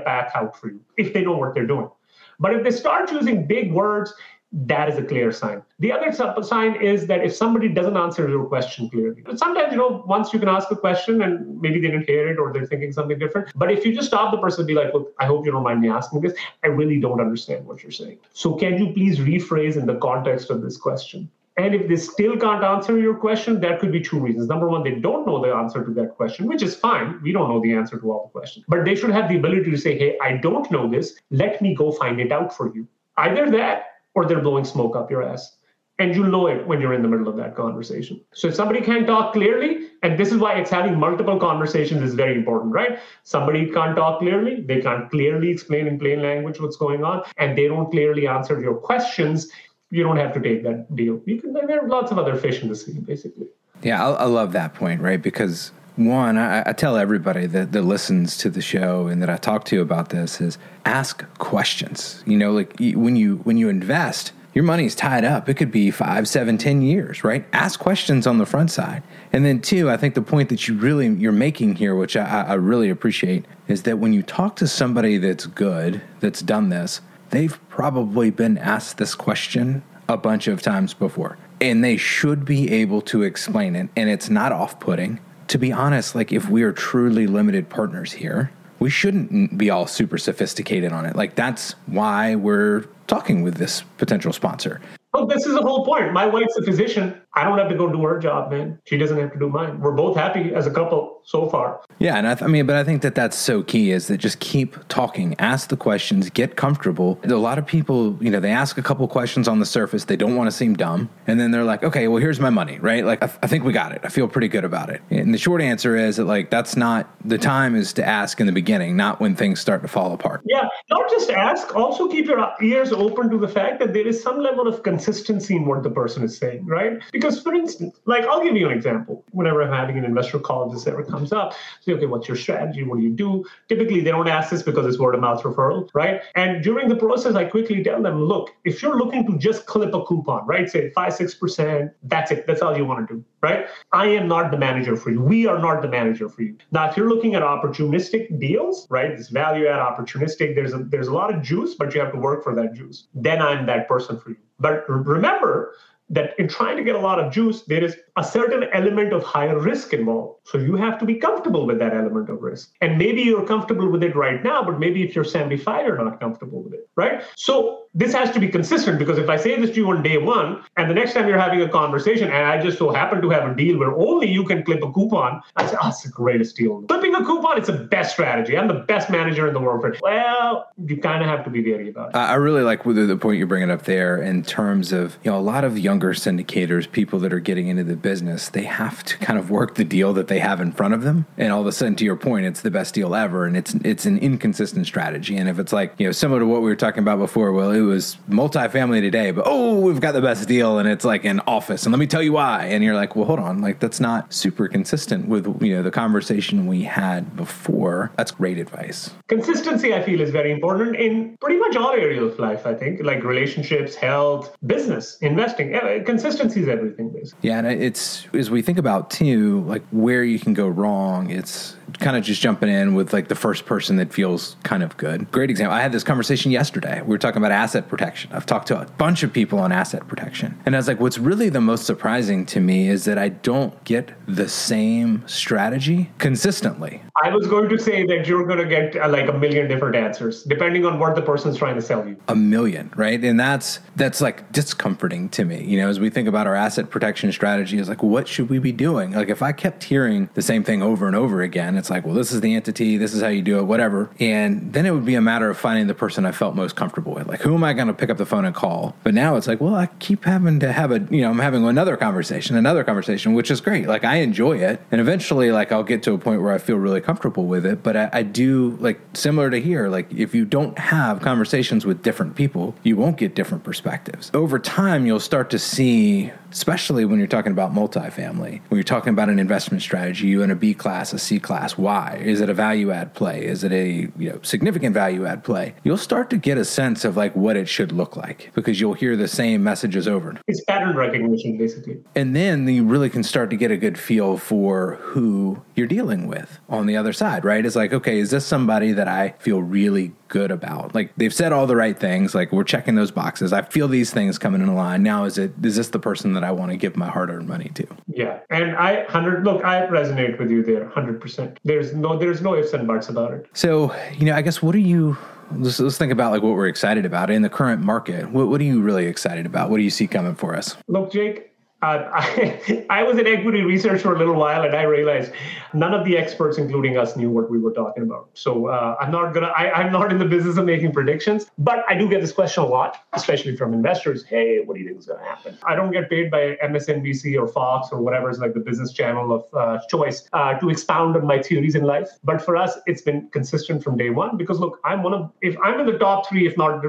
path 0.00 0.32
out 0.34 0.58
for 0.58 0.68
you 0.68 0.80
if 0.96 1.12
they 1.12 1.22
know 1.22 1.36
what 1.36 1.54
they're 1.54 1.66
doing. 1.66 1.90
But 2.38 2.54
if 2.54 2.64
they 2.64 2.70
start 2.70 3.12
using 3.12 3.46
big 3.46 3.72
words, 3.72 4.12
that 4.56 4.88
is 4.88 4.96
a 4.96 5.02
clear 5.02 5.32
sign. 5.32 5.62
The 5.80 5.90
other 5.90 6.12
sign 6.42 6.80
is 6.80 7.08
that 7.08 7.24
if 7.24 7.34
somebody 7.34 7.68
doesn't 7.68 7.96
answer 7.96 8.28
your 8.28 8.44
question 8.46 8.88
clearly, 8.88 9.24
sometimes, 9.34 9.72
you 9.72 9.78
know, 9.78 10.04
once 10.06 10.32
you 10.32 10.38
can 10.38 10.48
ask 10.48 10.70
a 10.70 10.76
question 10.76 11.22
and 11.22 11.60
maybe 11.60 11.80
they 11.80 11.88
didn't 11.88 12.06
hear 12.06 12.28
it 12.28 12.38
or 12.38 12.52
they're 12.52 12.66
thinking 12.66 12.92
something 12.92 13.18
different. 13.18 13.50
But 13.56 13.72
if 13.72 13.84
you 13.84 13.92
just 13.92 14.06
stop 14.06 14.30
the 14.30 14.38
person 14.38 14.60
and 14.60 14.68
be 14.68 14.74
like, 14.74 14.94
look, 14.94 15.12
I 15.18 15.26
hope 15.26 15.44
you 15.44 15.50
don't 15.50 15.64
mind 15.64 15.80
me 15.80 15.88
asking 15.88 16.20
this. 16.20 16.34
I 16.62 16.68
really 16.68 17.00
don't 17.00 17.20
understand 17.20 17.66
what 17.66 17.82
you're 17.82 17.90
saying. 17.90 18.18
So 18.32 18.54
can 18.54 18.78
you 18.78 18.92
please 18.92 19.18
rephrase 19.18 19.76
in 19.76 19.86
the 19.86 19.96
context 19.96 20.50
of 20.50 20.62
this 20.62 20.76
question? 20.76 21.28
And 21.56 21.74
if 21.74 21.88
they 21.88 21.96
still 21.96 22.36
can't 22.36 22.64
answer 22.64 22.98
your 22.98 23.14
question, 23.14 23.60
that 23.60 23.78
could 23.78 23.92
be 23.92 24.00
two 24.00 24.18
reasons. 24.18 24.48
Number 24.48 24.68
one, 24.68 24.82
they 24.82 24.96
don't 24.96 25.24
know 25.24 25.40
the 25.40 25.54
answer 25.54 25.84
to 25.84 25.94
that 25.94 26.16
question, 26.16 26.48
which 26.48 26.62
is 26.62 26.74
fine. 26.74 27.20
We 27.22 27.32
don't 27.32 27.48
know 27.48 27.60
the 27.60 27.74
answer 27.74 27.98
to 27.98 28.12
all 28.12 28.24
the 28.24 28.38
questions. 28.38 28.64
But 28.68 28.84
they 28.84 28.96
should 28.96 29.10
have 29.10 29.28
the 29.28 29.36
ability 29.36 29.70
to 29.70 29.76
say, 29.76 29.96
hey, 29.96 30.18
I 30.20 30.38
don't 30.38 30.68
know 30.72 30.90
this. 30.90 31.14
Let 31.30 31.62
me 31.62 31.74
go 31.74 31.92
find 31.92 32.20
it 32.20 32.32
out 32.32 32.56
for 32.56 32.74
you. 32.74 32.88
Either 33.18 33.48
that 33.52 33.84
or 34.14 34.26
they're 34.26 34.40
blowing 34.40 34.64
smoke 34.64 34.96
up 34.96 35.10
your 35.10 35.22
ass. 35.22 35.56
And 36.00 36.16
you 36.16 36.26
know 36.26 36.48
it 36.48 36.66
when 36.66 36.80
you're 36.80 36.92
in 36.92 37.02
the 37.02 37.08
middle 37.08 37.28
of 37.28 37.36
that 37.36 37.54
conversation. 37.54 38.20
So 38.32 38.48
if 38.48 38.56
somebody 38.56 38.80
can't 38.80 39.06
talk 39.06 39.32
clearly, 39.32 39.90
and 40.02 40.18
this 40.18 40.32
is 40.32 40.38
why 40.38 40.54
it's 40.54 40.70
having 40.70 40.98
multiple 40.98 41.38
conversations 41.38 42.02
is 42.02 42.14
very 42.14 42.34
important, 42.34 42.72
right? 42.72 42.98
Somebody 43.22 43.70
can't 43.70 43.94
talk 43.94 44.18
clearly, 44.18 44.62
they 44.62 44.80
can't 44.80 45.08
clearly 45.08 45.50
explain 45.50 45.86
in 45.86 46.00
plain 46.00 46.20
language 46.20 46.60
what's 46.60 46.76
going 46.76 47.04
on, 47.04 47.22
and 47.36 47.56
they 47.56 47.68
don't 47.68 47.92
clearly 47.92 48.26
answer 48.26 48.60
your 48.60 48.74
questions 48.74 49.52
you 49.94 50.02
don't 50.02 50.16
have 50.16 50.34
to 50.34 50.40
take 50.40 50.64
that 50.64 50.94
deal. 50.96 51.22
You 51.24 51.40
can. 51.40 51.52
There 51.52 51.84
are 51.84 51.88
lots 51.88 52.10
of 52.10 52.18
other 52.18 52.34
fish 52.34 52.62
in 52.62 52.68
the 52.68 52.74
sea, 52.74 52.98
basically. 52.98 53.46
Yeah, 53.80 54.04
I, 54.04 54.10
I 54.10 54.24
love 54.24 54.50
that 54.52 54.74
point, 54.74 55.00
right? 55.00 55.22
Because 55.22 55.70
one, 55.94 56.36
I, 56.36 56.68
I, 56.68 56.72
tell 56.72 56.96
everybody 56.96 57.46
that, 57.46 57.70
that 57.70 57.82
listens 57.82 58.36
to 58.38 58.50
the 58.50 58.60
show 58.60 59.06
and 59.06 59.22
that 59.22 59.30
I 59.30 59.36
talk 59.36 59.64
to 59.66 59.80
about 59.80 60.08
this 60.08 60.40
is 60.40 60.58
ask 60.84 61.24
questions. 61.38 62.24
You 62.26 62.36
know, 62.36 62.50
like 62.50 62.74
when 62.80 63.14
you 63.14 63.36
when 63.44 63.56
you 63.56 63.68
invest, 63.68 64.32
your 64.52 64.64
money 64.64 64.84
is 64.84 64.96
tied 64.96 65.24
up. 65.24 65.48
It 65.48 65.54
could 65.54 65.70
be 65.70 65.92
five, 65.92 66.26
seven, 66.26 66.58
ten 66.58 66.82
years, 66.82 67.22
right? 67.22 67.46
Ask 67.52 67.78
questions 67.78 68.26
on 68.26 68.38
the 68.38 68.46
front 68.46 68.72
side. 68.72 69.04
And 69.32 69.44
then 69.44 69.60
two, 69.60 69.88
I 69.88 69.96
think 69.96 70.14
the 70.16 70.22
point 70.22 70.48
that 70.48 70.66
you 70.66 70.76
really 70.76 71.06
you're 71.06 71.30
making 71.30 71.76
here, 71.76 71.94
which 71.94 72.16
I, 72.16 72.42
I 72.42 72.54
really 72.54 72.90
appreciate, 72.90 73.44
is 73.68 73.84
that 73.84 74.00
when 74.00 74.12
you 74.12 74.24
talk 74.24 74.56
to 74.56 74.66
somebody 74.66 75.18
that's 75.18 75.46
good, 75.46 76.02
that's 76.18 76.42
done 76.42 76.70
this, 76.70 77.00
they've 77.30 77.58
probably 77.68 78.30
been 78.30 78.58
asked 78.58 78.98
this 78.98 79.14
question 79.14 79.82
a 80.08 80.16
bunch 80.16 80.48
of 80.48 80.62
times 80.62 80.94
before. 80.94 81.38
And 81.60 81.82
they 81.82 81.96
should 81.96 82.44
be 82.44 82.70
able 82.72 83.00
to 83.02 83.22
explain 83.22 83.76
it. 83.76 83.88
And 83.96 84.10
it's 84.10 84.28
not 84.28 84.52
off 84.52 84.78
putting. 84.80 85.20
To 85.48 85.58
be 85.58 85.72
honest, 85.72 86.14
like 86.14 86.32
if 86.32 86.48
we 86.48 86.62
are 86.62 86.72
truly 86.72 87.26
limited 87.26 87.68
partners 87.68 88.12
here, 88.12 88.50
we 88.80 88.90
shouldn't 88.90 89.56
be 89.56 89.70
all 89.70 89.86
super 89.86 90.18
sophisticated 90.18 90.92
on 90.92 91.06
it. 91.06 91.16
Like 91.16 91.34
that's 91.34 91.72
why 91.86 92.34
we're 92.34 92.86
talking 93.06 93.42
with 93.42 93.54
this 93.54 93.82
potential 93.98 94.32
sponsor. 94.32 94.80
Well, 95.12 95.26
this 95.26 95.46
is 95.46 95.54
the 95.54 95.62
whole 95.62 95.84
point. 95.84 96.12
My 96.12 96.26
wife's 96.26 96.56
a 96.56 96.62
physician. 96.62 97.20
I 97.34 97.44
don't 97.44 97.56
have 97.58 97.68
to 97.68 97.76
go 97.76 97.90
do 97.90 98.02
her 98.02 98.18
job, 98.18 98.50
man. 98.50 98.80
She 98.84 98.96
doesn't 98.96 99.16
have 99.16 99.32
to 99.32 99.38
do 99.38 99.48
mine. 99.48 99.80
We're 99.80 99.92
both 99.92 100.16
happy 100.16 100.52
as 100.54 100.66
a 100.66 100.72
couple 100.72 101.13
so 101.24 101.48
far. 101.48 101.80
Yeah, 101.98 102.16
and 102.16 102.26
I, 102.26 102.34
th- 102.34 102.42
I, 102.42 102.46
mean, 102.46 102.66
but 102.66 102.76
I 102.76 102.84
think 102.84 103.02
that 103.02 103.14
that's 103.14 103.36
so 103.36 103.62
key 103.62 103.90
is 103.90 104.08
that 104.08 104.18
just 104.18 104.40
keep 104.40 104.76
talking, 104.88 105.34
ask 105.38 105.68
the 105.68 105.76
questions, 105.76 106.30
get 106.30 106.56
comfortable. 106.56 107.18
A 107.24 107.34
lot 107.34 107.58
of 107.58 107.66
people, 107.66 108.16
you 108.20 108.30
know, 108.30 108.40
they 108.40 108.50
ask 108.50 108.78
a 108.78 108.82
couple 108.82 109.06
questions 109.08 109.48
on 109.48 109.58
the 109.58 109.66
surface, 109.66 110.04
they 110.04 110.16
don't 110.16 110.36
want 110.36 110.48
to 110.48 110.52
seem 110.52 110.74
dumb, 110.74 111.08
and 111.26 111.40
then 111.40 111.50
they're 111.50 111.64
like, 111.64 111.82
okay, 111.82 112.08
well, 112.08 112.20
here's 112.20 112.40
my 112.40 112.50
money, 112.50 112.78
right? 112.78 113.04
Like, 113.04 113.22
I, 113.22 113.26
th- 113.26 113.38
I 113.42 113.46
think 113.46 113.64
we 113.64 113.72
got 113.72 113.92
it. 113.92 114.02
I 114.04 114.08
feel 114.08 114.28
pretty 114.28 114.48
good 114.48 114.64
about 114.64 114.90
it. 114.90 115.02
And 115.10 115.32
the 115.32 115.38
short 115.38 115.62
answer 115.62 115.96
is 115.96 116.16
that, 116.16 116.24
like, 116.24 116.50
that's 116.50 116.76
not 116.76 117.08
the 117.24 117.38
time 117.38 117.74
is 117.74 117.92
to 117.94 118.06
ask 118.06 118.40
in 118.40 118.46
the 118.46 118.52
beginning, 118.52 118.96
not 118.96 119.20
when 119.20 119.34
things 119.34 119.60
start 119.60 119.82
to 119.82 119.88
fall 119.88 120.12
apart. 120.12 120.42
Yeah, 120.44 120.68
not 120.90 121.08
just 121.10 121.30
ask, 121.30 121.74
also 121.74 122.08
keep 122.08 122.26
your 122.26 122.52
ears 122.62 122.92
open 122.92 123.30
to 123.30 123.38
the 123.38 123.48
fact 123.48 123.80
that 123.80 123.92
there 123.92 124.06
is 124.06 124.22
some 124.22 124.38
level 124.38 124.68
of 124.68 124.82
consistency 124.82 125.56
in 125.56 125.64
what 125.64 125.82
the 125.82 125.90
person 125.90 126.22
is 126.22 126.36
saying, 126.36 126.66
right? 126.66 127.00
Because, 127.12 127.40
for 127.40 127.54
instance, 127.54 128.00
like, 128.04 128.24
I'll 128.24 128.42
give 128.42 128.56
you 128.56 128.66
an 128.66 128.72
example. 128.72 129.24
Whenever 129.30 129.62
I'm 129.62 129.72
having 129.72 129.96
an 129.98 130.04
investor 130.04 130.38
call, 130.38 130.68
this 130.68 130.86
ever 130.86 131.02
comes 131.14 131.32
up. 131.32 131.54
Say, 131.80 131.92
okay, 131.92 132.06
what's 132.06 132.28
your 132.28 132.36
strategy? 132.36 132.82
What 132.82 132.98
do 132.98 133.02
you 133.02 133.10
do? 133.10 133.44
Typically, 133.68 134.00
they 134.00 134.10
don't 134.10 134.28
ask 134.28 134.50
this 134.50 134.62
because 134.62 134.86
it's 134.86 134.98
word 134.98 135.14
of 135.14 135.20
mouth 135.20 135.42
referral, 135.42 135.88
right? 135.94 136.22
And 136.34 136.62
during 136.62 136.88
the 136.88 136.96
process, 136.96 137.34
I 137.34 137.44
quickly 137.44 137.82
tell 137.82 138.02
them, 138.02 138.22
look, 138.22 138.50
if 138.64 138.82
you're 138.82 138.98
looking 138.98 139.26
to 139.26 139.38
just 139.38 139.66
clip 139.66 139.94
a 139.94 140.04
coupon, 140.04 140.46
right? 140.46 140.68
Say 140.68 140.90
five, 140.90 141.14
six 141.14 141.34
percent, 141.34 141.92
that's 142.02 142.30
it. 142.30 142.46
That's 142.46 142.62
all 142.62 142.76
you 142.76 142.84
want 142.84 143.08
to 143.08 143.14
do, 143.14 143.24
right? 143.40 143.66
I 143.92 144.06
am 144.06 144.28
not 144.28 144.50
the 144.50 144.58
manager 144.58 144.96
for 144.96 145.10
you. 145.10 145.20
We 145.20 145.46
are 145.46 145.58
not 145.58 145.82
the 145.82 145.88
manager 145.88 146.28
for 146.28 146.42
you. 146.42 146.56
Now, 146.72 146.90
if 146.90 146.96
you're 146.96 147.08
looking 147.08 147.34
at 147.34 147.42
opportunistic 147.42 148.38
deals, 148.40 148.86
right? 148.90 149.16
This 149.16 149.28
value 149.28 149.66
add 149.66 149.80
opportunistic, 149.80 150.54
there's 150.54 150.74
a 150.74 150.78
there's 150.78 151.08
a 151.08 151.14
lot 151.14 151.34
of 151.34 151.42
juice, 151.42 151.74
but 151.74 151.94
you 151.94 152.00
have 152.00 152.12
to 152.12 152.18
work 152.18 152.42
for 152.42 152.54
that 152.54 152.74
juice. 152.74 153.08
Then 153.14 153.40
I'm 153.40 153.66
that 153.66 153.88
person 153.88 154.18
for 154.18 154.30
you. 154.30 154.36
But 154.58 154.88
remember, 154.88 155.74
that 156.10 156.38
in 156.38 156.48
trying 156.48 156.76
to 156.76 156.84
get 156.84 156.94
a 156.94 156.98
lot 156.98 157.18
of 157.18 157.32
juice, 157.32 157.62
there 157.62 157.82
is 157.82 157.96
a 158.16 158.24
certain 158.24 158.64
element 158.72 159.12
of 159.12 159.22
higher 159.22 159.58
risk 159.58 159.92
involved. 159.92 160.40
So 160.44 160.58
you 160.58 160.76
have 160.76 160.98
to 160.98 161.04
be 161.04 161.16
comfortable 161.16 161.66
with 161.66 161.78
that 161.78 161.94
element 161.94 162.28
of 162.30 162.40
risk. 162.42 162.72
And 162.80 162.98
maybe 162.98 163.22
you're 163.22 163.46
comfortable 163.46 163.90
with 163.90 164.02
it 164.02 164.14
right 164.14 164.42
now, 164.42 164.62
but 164.62 164.78
maybe 164.78 165.02
if 165.02 165.14
you're 165.14 165.24
75, 165.24 165.86
you're 165.86 166.04
not 166.04 166.20
comfortable 166.20 166.62
with 166.62 166.74
it, 166.74 166.88
right? 166.96 167.22
So 167.36 167.86
this 167.94 168.12
has 168.12 168.30
to 168.32 168.40
be 168.40 168.48
consistent 168.48 168.98
because 168.98 169.18
if 169.18 169.28
I 169.28 169.36
say 169.36 169.58
this 169.60 169.70
to 169.70 169.76
you 169.76 169.90
on 169.90 170.02
day 170.02 170.18
one, 170.18 170.62
and 170.76 170.90
the 170.90 170.94
next 170.94 171.14
time 171.14 171.28
you're 171.28 171.38
having 171.38 171.62
a 171.62 171.68
conversation, 171.68 172.28
and 172.28 172.44
I 172.44 172.60
just 172.60 172.78
so 172.78 172.92
happen 172.92 173.22
to 173.22 173.30
have 173.30 173.50
a 173.50 173.54
deal 173.54 173.78
where 173.78 173.92
only 173.92 174.28
you 174.28 174.44
can 174.44 174.64
clip 174.64 174.82
a 174.82 174.92
coupon, 174.92 175.40
I 175.56 175.66
say, 175.66 175.76
oh, 175.80 175.92
the 176.02 176.10
greatest 176.10 176.56
deal. 176.56 176.82
Clipping 176.82 177.14
a 177.14 177.24
coupon, 177.24 177.56
it's 177.56 177.68
the 177.68 177.72
best 177.72 178.12
strategy. 178.12 178.58
I'm 178.58 178.68
the 178.68 178.74
best 178.74 179.10
manager 179.10 179.46
in 179.46 179.54
the 179.54 179.60
world 179.60 179.80
for 179.80 179.92
it. 179.92 180.00
Well, 180.02 180.68
you 180.84 180.98
kind 180.98 181.22
of 181.22 181.28
have 181.28 181.44
to 181.44 181.50
be 181.50 181.64
wary 181.64 181.88
about 181.90 182.10
it. 182.10 182.16
I 182.16 182.34
really 182.34 182.62
like 182.62 182.84
the 182.84 183.16
point 183.16 183.38
you're 183.38 183.46
bringing 183.46 183.70
up 183.70 183.84
there 183.84 184.20
in 184.20 184.42
terms 184.42 184.92
of, 184.92 185.16
you 185.22 185.30
know, 185.30 185.38
a 185.38 185.40
lot 185.40 185.64
of 185.64 185.78
younger 185.78 186.12
syndicators, 186.14 186.90
people 186.90 187.18
that 187.20 187.32
are 187.32 187.40
getting 187.40 187.68
into 187.68 187.84
the 187.84 187.96
business, 188.04 188.50
they 188.50 188.62
have 188.62 189.02
to 189.02 189.16
kind 189.16 189.38
of 189.38 189.50
work 189.50 189.74
the 189.74 189.84
deal 189.84 190.12
that 190.12 190.28
they 190.28 190.38
have 190.38 190.60
in 190.60 190.70
front 190.70 190.94
of 190.94 191.02
them. 191.02 191.26
And 191.38 191.50
all 191.50 191.62
of 191.62 191.66
a 191.66 191.72
sudden, 191.72 191.96
to 191.96 192.04
your 192.04 192.14
point, 192.16 192.44
it's 192.46 192.60
the 192.60 192.70
best 192.70 192.94
deal 192.94 193.14
ever. 193.14 193.46
And 193.46 193.56
it's, 193.56 193.74
it's 193.82 194.04
an 194.04 194.18
inconsistent 194.18 194.86
strategy. 194.86 195.36
And 195.36 195.48
if 195.48 195.58
it's 195.58 195.72
like, 195.72 195.94
you 195.98 196.06
know, 196.06 196.12
similar 196.12 196.40
to 196.40 196.46
what 196.46 196.60
we 196.60 196.68
were 196.68 196.76
talking 196.76 197.02
about 197.02 197.18
before, 197.18 197.52
well, 197.52 197.70
it 197.72 197.80
was 197.80 198.18
multifamily 198.28 199.00
today, 199.00 199.30
but 199.30 199.44
oh, 199.46 199.80
we've 199.80 200.00
got 200.00 200.12
the 200.12 200.20
best 200.20 200.46
deal 200.46 200.78
and 200.78 200.88
it's 200.88 201.04
like 201.04 201.24
an 201.24 201.40
office. 201.46 201.86
And 201.86 201.92
let 201.92 201.98
me 201.98 202.06
tell 202.06 202.22
you 202.22 202.34
why. 202.34 202.66
And 202.66 202.84
you're 202.84 202.94
like, 202.94 203.16
well, 203.16 203.24
hold 203.24 203.40
on. 203.40 203.62
Like, 203.62 203.80
that's 203.80 204.00
not 204.00 204.32
super 204.32 204.68
consistent 204.68 205.26
with, 205.26 205.46
you 205.62 205.74
know, 205.74 205.82
the 205.82 205.90
conversation 205.90 206.66
we 206.66 206.82
had 206.82 207.34
before. 207.34 208.12
That's 208.18 208.30
great 208.30 208.58
advice. 208.58 209.10
Consistency, 209.28 209.94
I 209.94 210.02
feel, 210.02 210.20
is 210.20 210.30
very 210.30 210.52
important 210.52 210.96
in 210.96 211.38
pretty 211.38 211.58
much 211.58 211.74
all 211.76 211.92
areas 211.92 212.22
of 212.22 212.38
life, 212.38 212.66
I 212.66 212.74
think, 212.74 213.02
like 213.02 213.24
relationships, 213.24 213.94
health, 213.94 214.54
business, 214.66 215.16
investing. 215.22 215.74
Uh, 215.74 216.00
consistency 216.04 216.60
is 216.60 216.68
everything, 216.68 217.08
basically. 217.10 217.48
Yeah. 217.48 217.58
And 217.58 217.82
it's, 217.94 218.26
as 218.34 218.50
we 218.50 218.60
think 218.60 218.78
about 218.78 219.08
too, 219.08 219.60
like 219.60 219.84
where 219.92 220.24
you 220.24 220.40
can 220.40 220.52
go 220.52 220.66
wrong, 220.66 221.30
it's, 221.30 221.76
kind 222.00 222.16
of 222.16 222.24
just 222.24 222.40
jumping 222.40 222.68
in 222.68 222.94
with 222.94 223.12
like 223.12 223.28
the 223.28 223.34
first 223.34 223.66
person 223.66 223.96
that 223.96 224.12
feels 224.12 224.56
kind 224.62 224.82
of 224.82 224.96
good. 224.96 225.30
Great 225.30 225.50
example. 225.50 225.76
I 225.76 225.80
had 225.80 225.92
this 225.92 226.04
conversation 226.04 226.50
yesterday. 226.50 227.00
We 227.02 227.08
were 227.08 227.18
talking 227.18 227.38
about 227.38 227.52
asset 227.52 227.88
protection. 227.88 228.32
I've 228.32 228.46
talked 228.46 228.68
to 228.68 228.80
a 228.80 228.86
bunch 228.86 229.22
of 229.22 229.32
people 229.32 229.58
on 229.58 229.72
asset 229.72 230.06
protection. 230.08 230.58
And 230.66 230.74
I 230.74 230.78
was 230.78 230.88
like, 230.88 231.00
what's 231.00 231.18
really 231.18 231.48
the 231.48 231.60
most 231.60 231.84
surprising 231.84 232.46
to 232.46 232.60
me 232.60 232.88
is 232.88 233.04
that 233.04 233.18
I 233.18 233.28
don't 233.28 233.82
get 233.84 234.12
the 234.26 234.48
same 234.48 235.22
strategy 235.26 236.10
consistently. 236.18 237.02
I 237.22 237.30
was 237.30 237.46
going 237.46 237.68
to 237.68 237.78
say 237.78 238.04
that 238.06 238.26
you're 238.26 238.44
going 238.44 238.58
to 238.58 238.66
get 238.66 238.96
uh, 238.96 239.08
like 239.08 239.28
a 239.28 239.32
million 239.32 239.68
different 239.68 239.94
answers 239.94 240.42
depending 240.42 240.84
on 240.84 240.98
what 240.98 241.14
the 241.14 241.22
person's 241.22 241.56
trying 241.56 241.76
to 241.76 241.82
sell 241.82 242.04
you. 242.06 242.16
A 242.26 242.34
million, 242.34 242.92
right? 242.96 243.22
And 243.22 243.38
that's 243.38 243.78
that's 243.94 244.20
like 244.20 244.50
discomforting 244.50 245.28
to 245.28 245.44
me. 245.44 245.62
You 245.62 245.78
know, 245.78 245.88
as 245.88 246.00
we 246.00 246.10
think 246.10 246.26
about 246.26 246.48
our 246.48 246.56
asset 246.56 246.90
protection 246.90 247.30
strategy, 247.30 247.78
is 247.78 247.88
like, 247.88 248.02
what 248.02 248.26
should 248.26 248.50
we 248.50 248.58
be 248.58 248.72
doing? 248.72 249.12
Like, 249.12 249.28
if 249.28 249.42
I 249.42 249.52
kept 249.52 249.84
hearing 249.84 250.28
the 250.34 250.42
same 250.42 250.64
thing 250.64 250.82
over 250.82 251.06
and 251.06 251.14
over 251.14 251.40
again, 251.40 251.76
it's 251.76 251.88
like, 251.88 252.04
well, 252.04 252.16
this 252.16 252.32
is 252.32 252.40
the 252.40 252.52
entity, 252.52 252.96
this 252.96 253.14
is 253.14 253.22
how 253.22 253.28
you 253.28 253.42
do 253.42 253.60
it, 253.60 253.62
whatever. 253.62 254.10
And 254.18 254.72
then 254.72 254.84
it 254.84 254.90
would 254.90 255.04
be 255.04 255.14
a 255.14 255.20
matter 255.20 255.48
of 255.48 255.56
finding 255.56 255.86
the 255.86 255.94
person 255.94 256.26
I 256.26 256.32
felt 256.32 256.56
most 256.56 256.74
comfortable 256.74 257.14
with. 257.14 257.28
Like, 257.28 257.42
who 257.42 257.54
am 257.54 257.62
I 257.62 257.74
going 257.74 257.86
to 257.86 257.94
pick 257.94 258.10
up 258.10 258.16
the 258.16 258.26
phone 258.26 258.44
and 258.44 258.54
call? 258.54 258.96
But 259.04 259.14
now 259.14 259.36
it's 259.36 259.46
like, 259.46 259.60
well, 259.60 259.76
I 259.76 259.86
keep 260.00 260.24
having 260.24 260.58
to 260.58 260.72
have 260.72 260.90
a, 260.90 260.98
you 261.12 261.20
know, 261.20 261.30
I'm 261.30 261.38
having 261.38 261.64
another 261.64 261.96
conversation, 261.96 262.56
another 262.56 262.82
conversation, 262.82 263.34
which 263.34 263.52
is 263.52 263.60
great. 263.60 263.86
Like, 263.86 264.02
I 264.02 264.16
enjoy 264.16 264.58
it, 264.58 264.80
and 264.90 265.00
eventually, 265.00 265.52
like, 265.52 265.70
I'll 265.70 265.84
get 265.84 266.02
to 266.02 266.12
a 266.12 266.18
point 266.18 266.42
where 266.42 266.52
I 266.52 266.58
feel 266.58 266.76
really 266.76 267.03
comfortable 267.04 267.44
with 267.46 267.66
it. 267.66 267.82
But 267.82 267.96
I, 267.96 268.10
I 268.12 268.22
do 268.22 268.76
like 268.80 269.00
similar 269.14 269.50
to 269.50 269.60
here, 269.60 269.88
like 269.88 270.12
if 270.12 270.34
you 270.34 270.44
don't 270.44 270.78
have 270.78 271.20
conversations 271.20 271.84
with 271.84 272.02
different 272.02 272.34
people, 272.34 272.74
you 272.82 272.96
won't 272.96 273.16
get 273.16 273.34
different 273.34 273.64
perspectives. 273.64 274.30
Over 274.34 274.58
time, 274.58 275.06
you'll 275.06 275.20
start 275.20 275.50
to 275.50 275.58
see 275.58 276.32
especially 276.54 277.04
when 277.04 277.18
you're 277.18 277.26
talking 277.26 277.52
about 277.52 277.74
multifamily. 277.74 278.60
When 278.68 278.78
you're 278.78 278.84
talking 278.84 279.10
about 279.10 279.28
an 279.28 279.40
investment 279.40 279.82
strategy, 279.82 280.28
you 280.28 280.42
in 280.42 280.50
a 280.50 280.54
B 280.54 280.72
class, 280.72 281.12
a 281.12 281.18
C 281.18 281.40
class. 281.40 281.76
Why? 281.76 282.20
Is 282.22 282.40
it 282.40 282.48
a 282.48 282.54
value 282.54 282.92
add 282.92 283.12
play? 283.12 283.44
Is 283.44 283.64
it 283.64 283.72
a 283.72 284.08
you 284.16 284.30
know 284.30 284.38
significant 284.42 284.94
value 284.94 285.26
add 285.26 285.42
play? 285.42 285.74
You'll 285.82 285.96
start 285.96 286.30
to 286.30 286.36
get 286.36 286.56
a 286.56 286.64
sense 286.64 287.04
of 287.04 287.16
like 287.16 287.34
what 287.34 287.56
it 287.56 287.68
should 287.68 287.90
look 287.90 288.16
like 288.16 288.52
because 288.54 288.80
you'll 288.80 288.94
hear 288.94 289.16
the 289.16 289.28
same 289.28 289.64
messages 289.64 290.06
over. 290.06 290.38
It's 290.46 290.62
pattern 290.64 290.96
recognition, 290.96 291.58
basically. 291.58 292.00
And 292.14 292.36
then 292.36 292.68
you 292.68 292.84
really 292.84 293.10
can 293.10 293.24
start 293.24 293.50
to 293.50 293.56
get 293.56 293.70
a 293.70 293.76
good 293.76 293.98
feel 293.98 294.38
for 294.38 294.96
who 295.02 295.62
you're 295.74 295.88
dealing 295.88 296.28
with 296.28 296.60
on 296.68 296.86
the 296.86 296.96
other 296.96 297.12
side, 297.12 297.44
right? 297.44 297.66
It's 297.66 297.76
like, 297.76 297.92
okay, 297.92 298.18
is 298.18 298.30
this 298.30 298.46
somebody 298.46 298.92
that 298.92 299.08
I 299.08 299.34
feel 299.40 299.60
really 299.60 300.12
good 300.34 300.50
about? 300.50 300.96
Like 300.96 301.14
they've 301.16 301.32
said 301.32 301.52
all 301.52 301.64
the 301.64 301.76
right 301.76 301.96
things, 301.96 302.34
like 302.34 302.50
we're 302.50 302.64
checking 302.64 302.96
those 302.96 303.12
boxes. 303.12 303.52
I 303.52 303.62
feel 303.62 303.86
these 303.86 304.12
things 304.12 304.36
coming 304.36 304.60
in 304.60 304.74
line. 304.74 305.04
Now 305.04 305.24
is 305.24 305.38
it 305.38 305.52
is 305.62 305.76
this 305.76 305.90
the 305.90 306.00
person 306.00 306.32
that 306.32 306.42
I 306.42 306.50
want 306.50 306.72
to 306.72 306.76
give 306.76 306.96
my 306.96 307.08
hard-earned 307.08 307.46
money 307.46 307.70
to? 307.76 307.86
Yeah. 308.08 308.40
And 308.50 308.74
I 308.74 309.04
hundred 309.04 309.44
look, 309.44 309.64
I 309.64 309.86
resonate 309.86 310.36
with 310.40 310.50
you 310.50 310.64
there, 310.64 310.88
hundred 310.88 311.20
percent. 311.20 311.60
There's 311.62 311.94
no 311.94 312.18
there's 312.18 312.42
no 312.42 312.56
ifs 312.56 312.72
and 312.72 312.88
buts 312.88 313.08
about 313.08 313.32
it. 313.32 313.46
So, 313.52 313.94
you 314.18 314.26
know, 314.26 314.34
I 314.34 314.42
guess 314.42 314.60
what 314.60 314.74
are 314.74 314.78
you 314.78 315.16
let's, 315.52 315.78
let's 315.78 315.98
think 315.98 316.10
about 316.10 316.32
like 316.32 316.42
what 316.42 316.54
we're 316.54 316.66
excited 316.66 317.06
about 317.06 317.30
in 317.30 317.42
the 317.42 317.48
current 317.48 317.80
market. 317.80 318.28
What, 318.30 318.48
what 318.48 318.60
are 318.60 318.64
you 318.64 318.82
really 318.82 319.06
excited 319.06 319.46
about? 319.46 319.70
What 319.70 319.76
do 319.76 319.84
you 319.84 319.90
see 319.90 320.08
coming 320.08 320.34
for 320.34 320.56
us? 320.56 320.76
Look, 320.88 321.12
Jake, 321.12 321.53
uh, 321.84 322.10
I, 322.12 322.86
I, 322.90 323.02
was 323.02 323.18
in 323.18 323.26
equity 323.26 323.62
research 323.62 324.00
for 324.00 324.14
a 324.14 324.18
little 324.18 324.34
while 324.34 324.62
and 324.62 324.74
I 324.74 324.82
realized 324.82 325.32
none 325.74 325.92
of 325.92 326.04
the 326.04 326.16
experts, 326.16 326.56
including 326.56 326.96
us, 326.96 327.16
knew 327.16 327.30
what 327.30 327.50
we 327.50 327.58
were 327.58 327.72
talking 327.72 328.02
about. 328.02 328.30
So 328.34 328.68
uh, 328.68 328.96
I'm 329.00 329.10
not 329.10 329.34
gonna, 329.34 329.52
I, 329.56 329.70
I'm 329.70 329.92
not 329.92 330.10
in 330.10 330.18
the 330.18 330.24
business 330.24 330.56
of 330.56 330.64
making 330.64 330.92
predictions, 330.92 331.50
but 331.58 331.84
I 331.88 331.94
do 331.94 332.08
get 332.08 332.20
this 332.20 332.32
question 332.32 332.62
a 332.62 332.66
lot, 332.66 333.04
especially 333.12 333.56
from 333.56 333.74
investors. 333.74 334.24
Hey, 334.24 334.60
what 334.64 334.74
do 334.74 334.80
you 334.80 334.88
think 334.88 335.00
is 335.00 335.06
gonna 335.06 335.24
happen? 335.24 335.58
I 335.64 335.76
don't 335.76 335.92
get 335.92 336.08
paid 336.08 336.30
by 336.30 336.56
MSNBC 336.64 337.38
or 337.38 337.46
Fox 337.46 337.88
or 337.92 338.00
whatever 338.00 338.30
is 338.30 338.38
like 338.38 338.54
the 338.54 338.60
business 338.60 338.92
channel 338.92 339.32
of 339.32 339.44
uh, 339.54 339.78
choice 339.88 340.28
uh, 340.32 340.54
to 340.54 340.70
expound 340.70 341.16
on 341.16 341.26
my 341.26 341.42
theories 341.42 341.74
in 341.74 341.82
life. 341.82 342.08
But 342.24 342.40
for 342.40 342.56
us, 342.56 342.78
it's 342.86 343.02
been 343.02 343.28
consistent 343.30 343.84
from 343.84 343.96
day 343.96 344.10
one 344.10 344.36
because 344.36 344.58
look, 344.58 344.80
I'm 344.84 345.02
one 345.02 345.12
of, 345.12 345.30
if 345.42 345.56
I'm 345.62 345.80
in 345.80 345.86
the 345.86 345.98
top 345.98 346.28
three, 346.28 346.46
if 346.46 346.56
not 346.56 346.82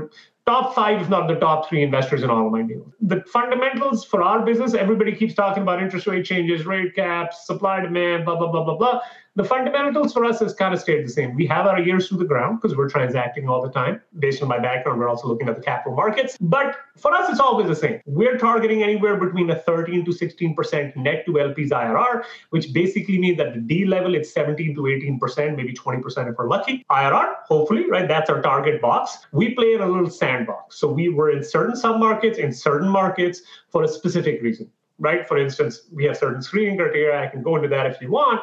top 0.45 0.75
five, 0.75 1.01
if 1.01 1.09
not 1.09 1.27
the 1.27 1.35
top 1.35 1.67
three 1.67 1.81
investors 1.81 2.21
in 2.23 2.29
all 2.29 2.45
of 2.45 2.51
my 2.51 2.61
deals. 2.61 2.93
The 3.01 3.23
fundamentals 3.33 4.05
for 4.05 4.21
our 4.21 4.45
business, 4.45 4.73
everybody 4.73 5.15
keeps 5.15 5.33
talking 5.33 5.63
about 5.63 5.81
interest 5.81 6.05
rate 6.05 6.25
changes, 6.25 6.65
rate 6.65 6.95
caps, 6.95 7.47
supply 7.47 7.81
demand, 7.81 8.25
blah, 8.25 8.37
blah, 8.37 8.51
blah, 8.51 8.63
blah, 8.63 8.77
blah. 8.77 9.01
The 9.37 9.43
fundamentals 9.43 10.13
for 10.13 10.23
us 10.23 10.39
has 10.39 10.53
kind 10.53 10.73
of 10.73 10.79
stayed 10.79 11.05
the 11.05 11.09
same. 11.09 11.35
We 11.35 11.45
have 11.47 11.65
our 11.65 11.77
ears 11.77 12.07
to 12.07 12.15
the 12.15 12.23
ground 12.23 12.61
because 12.61 12.77
we're 12.77 12.89
transacting 12.89 13.49
all 13.49 13.61
the 13.61 13.69
time. 13.69 14.01
Based 14.19 14.41
on 14.41 14.47
my 14.47 14.59
background, 14.59 14.97
we're 14.97 15.09
also 15.09 15.27
looking 15.27 15.49
at 15.49 15.57
the 15.57 15.61
capital 15.61 15.93
markets. 15.93 16.37
But 16.39 16.77
for 16.95 17.13
us, 17.13 17.29
it's 17.29 17.41
always 17.41 17.67
the 17.67 17.75
same. 17.75 17.99
We're 18.05 18.37
targeting 18.37 18.81
anywhere 18.81 19.17
between 19.17 19.49
a 19.49 19.59
13 19.59 20.05
to 20.05 20.11
16% 20.11 20.95
net 20.95 21.25
to 21.25 21.33
LPs 21.33 21.71
IRR, 21.71 22.23
which 22.51 22.71
basically 22.71 23.17
means 23.17 23.37
that 23.37 23.53
the 23.53 23.59
D 23.59 23.83
level 23.83 24.15
it's 24.15 24.33
17 24.33 24.73
to 24.73 24.81
18%, 24.83 25.57
maybe 25.57 25.73
20% 25.73 26.29
if 26.29 26.37
we're 26.37 26.47
lucky. 26.47 26.85
IRR, 26.89 27.35
hopefully, 27.45 27.89
right? 27.89 28.07
That's 28.07 28.29
our 28.29 28.41
target 28.41 28.81
box. 28.81 29.17
We 29.33 29.53
play 29.53 29.73
in 29.73 29.81
a 29.81 29.85
little 29.85 30.09
sandbox. 30.09 30.79
So 30.79 30.87
we 30.87 31.09
were 31.09 31.31
in 31.31 31.43
certain 31.43 31.75
submarkets, 31.75 32.37
in 32.37 32.53
certain 32.53 32.87
markets 32.87 33.41
for 33.69 33.83
a 33.83 33.87
specific 33.89 34.41
reason 34.41 34.71
right? 34.99 35.27
For 35.27 35.37
instance, 35.37 35.81
we 35.91 36.05
have 36.05 36.17
certain 36.17 36.41
screening 36.41 36.77
criteria. 36.77 37.21
I 37.21 37.27
can 37.27 37.41
go 37.41 37.55
into 37.55 37.67
that 37.69 37.85
if 37.85 38.01
you 38.01 38.11
want. 38.11 38.41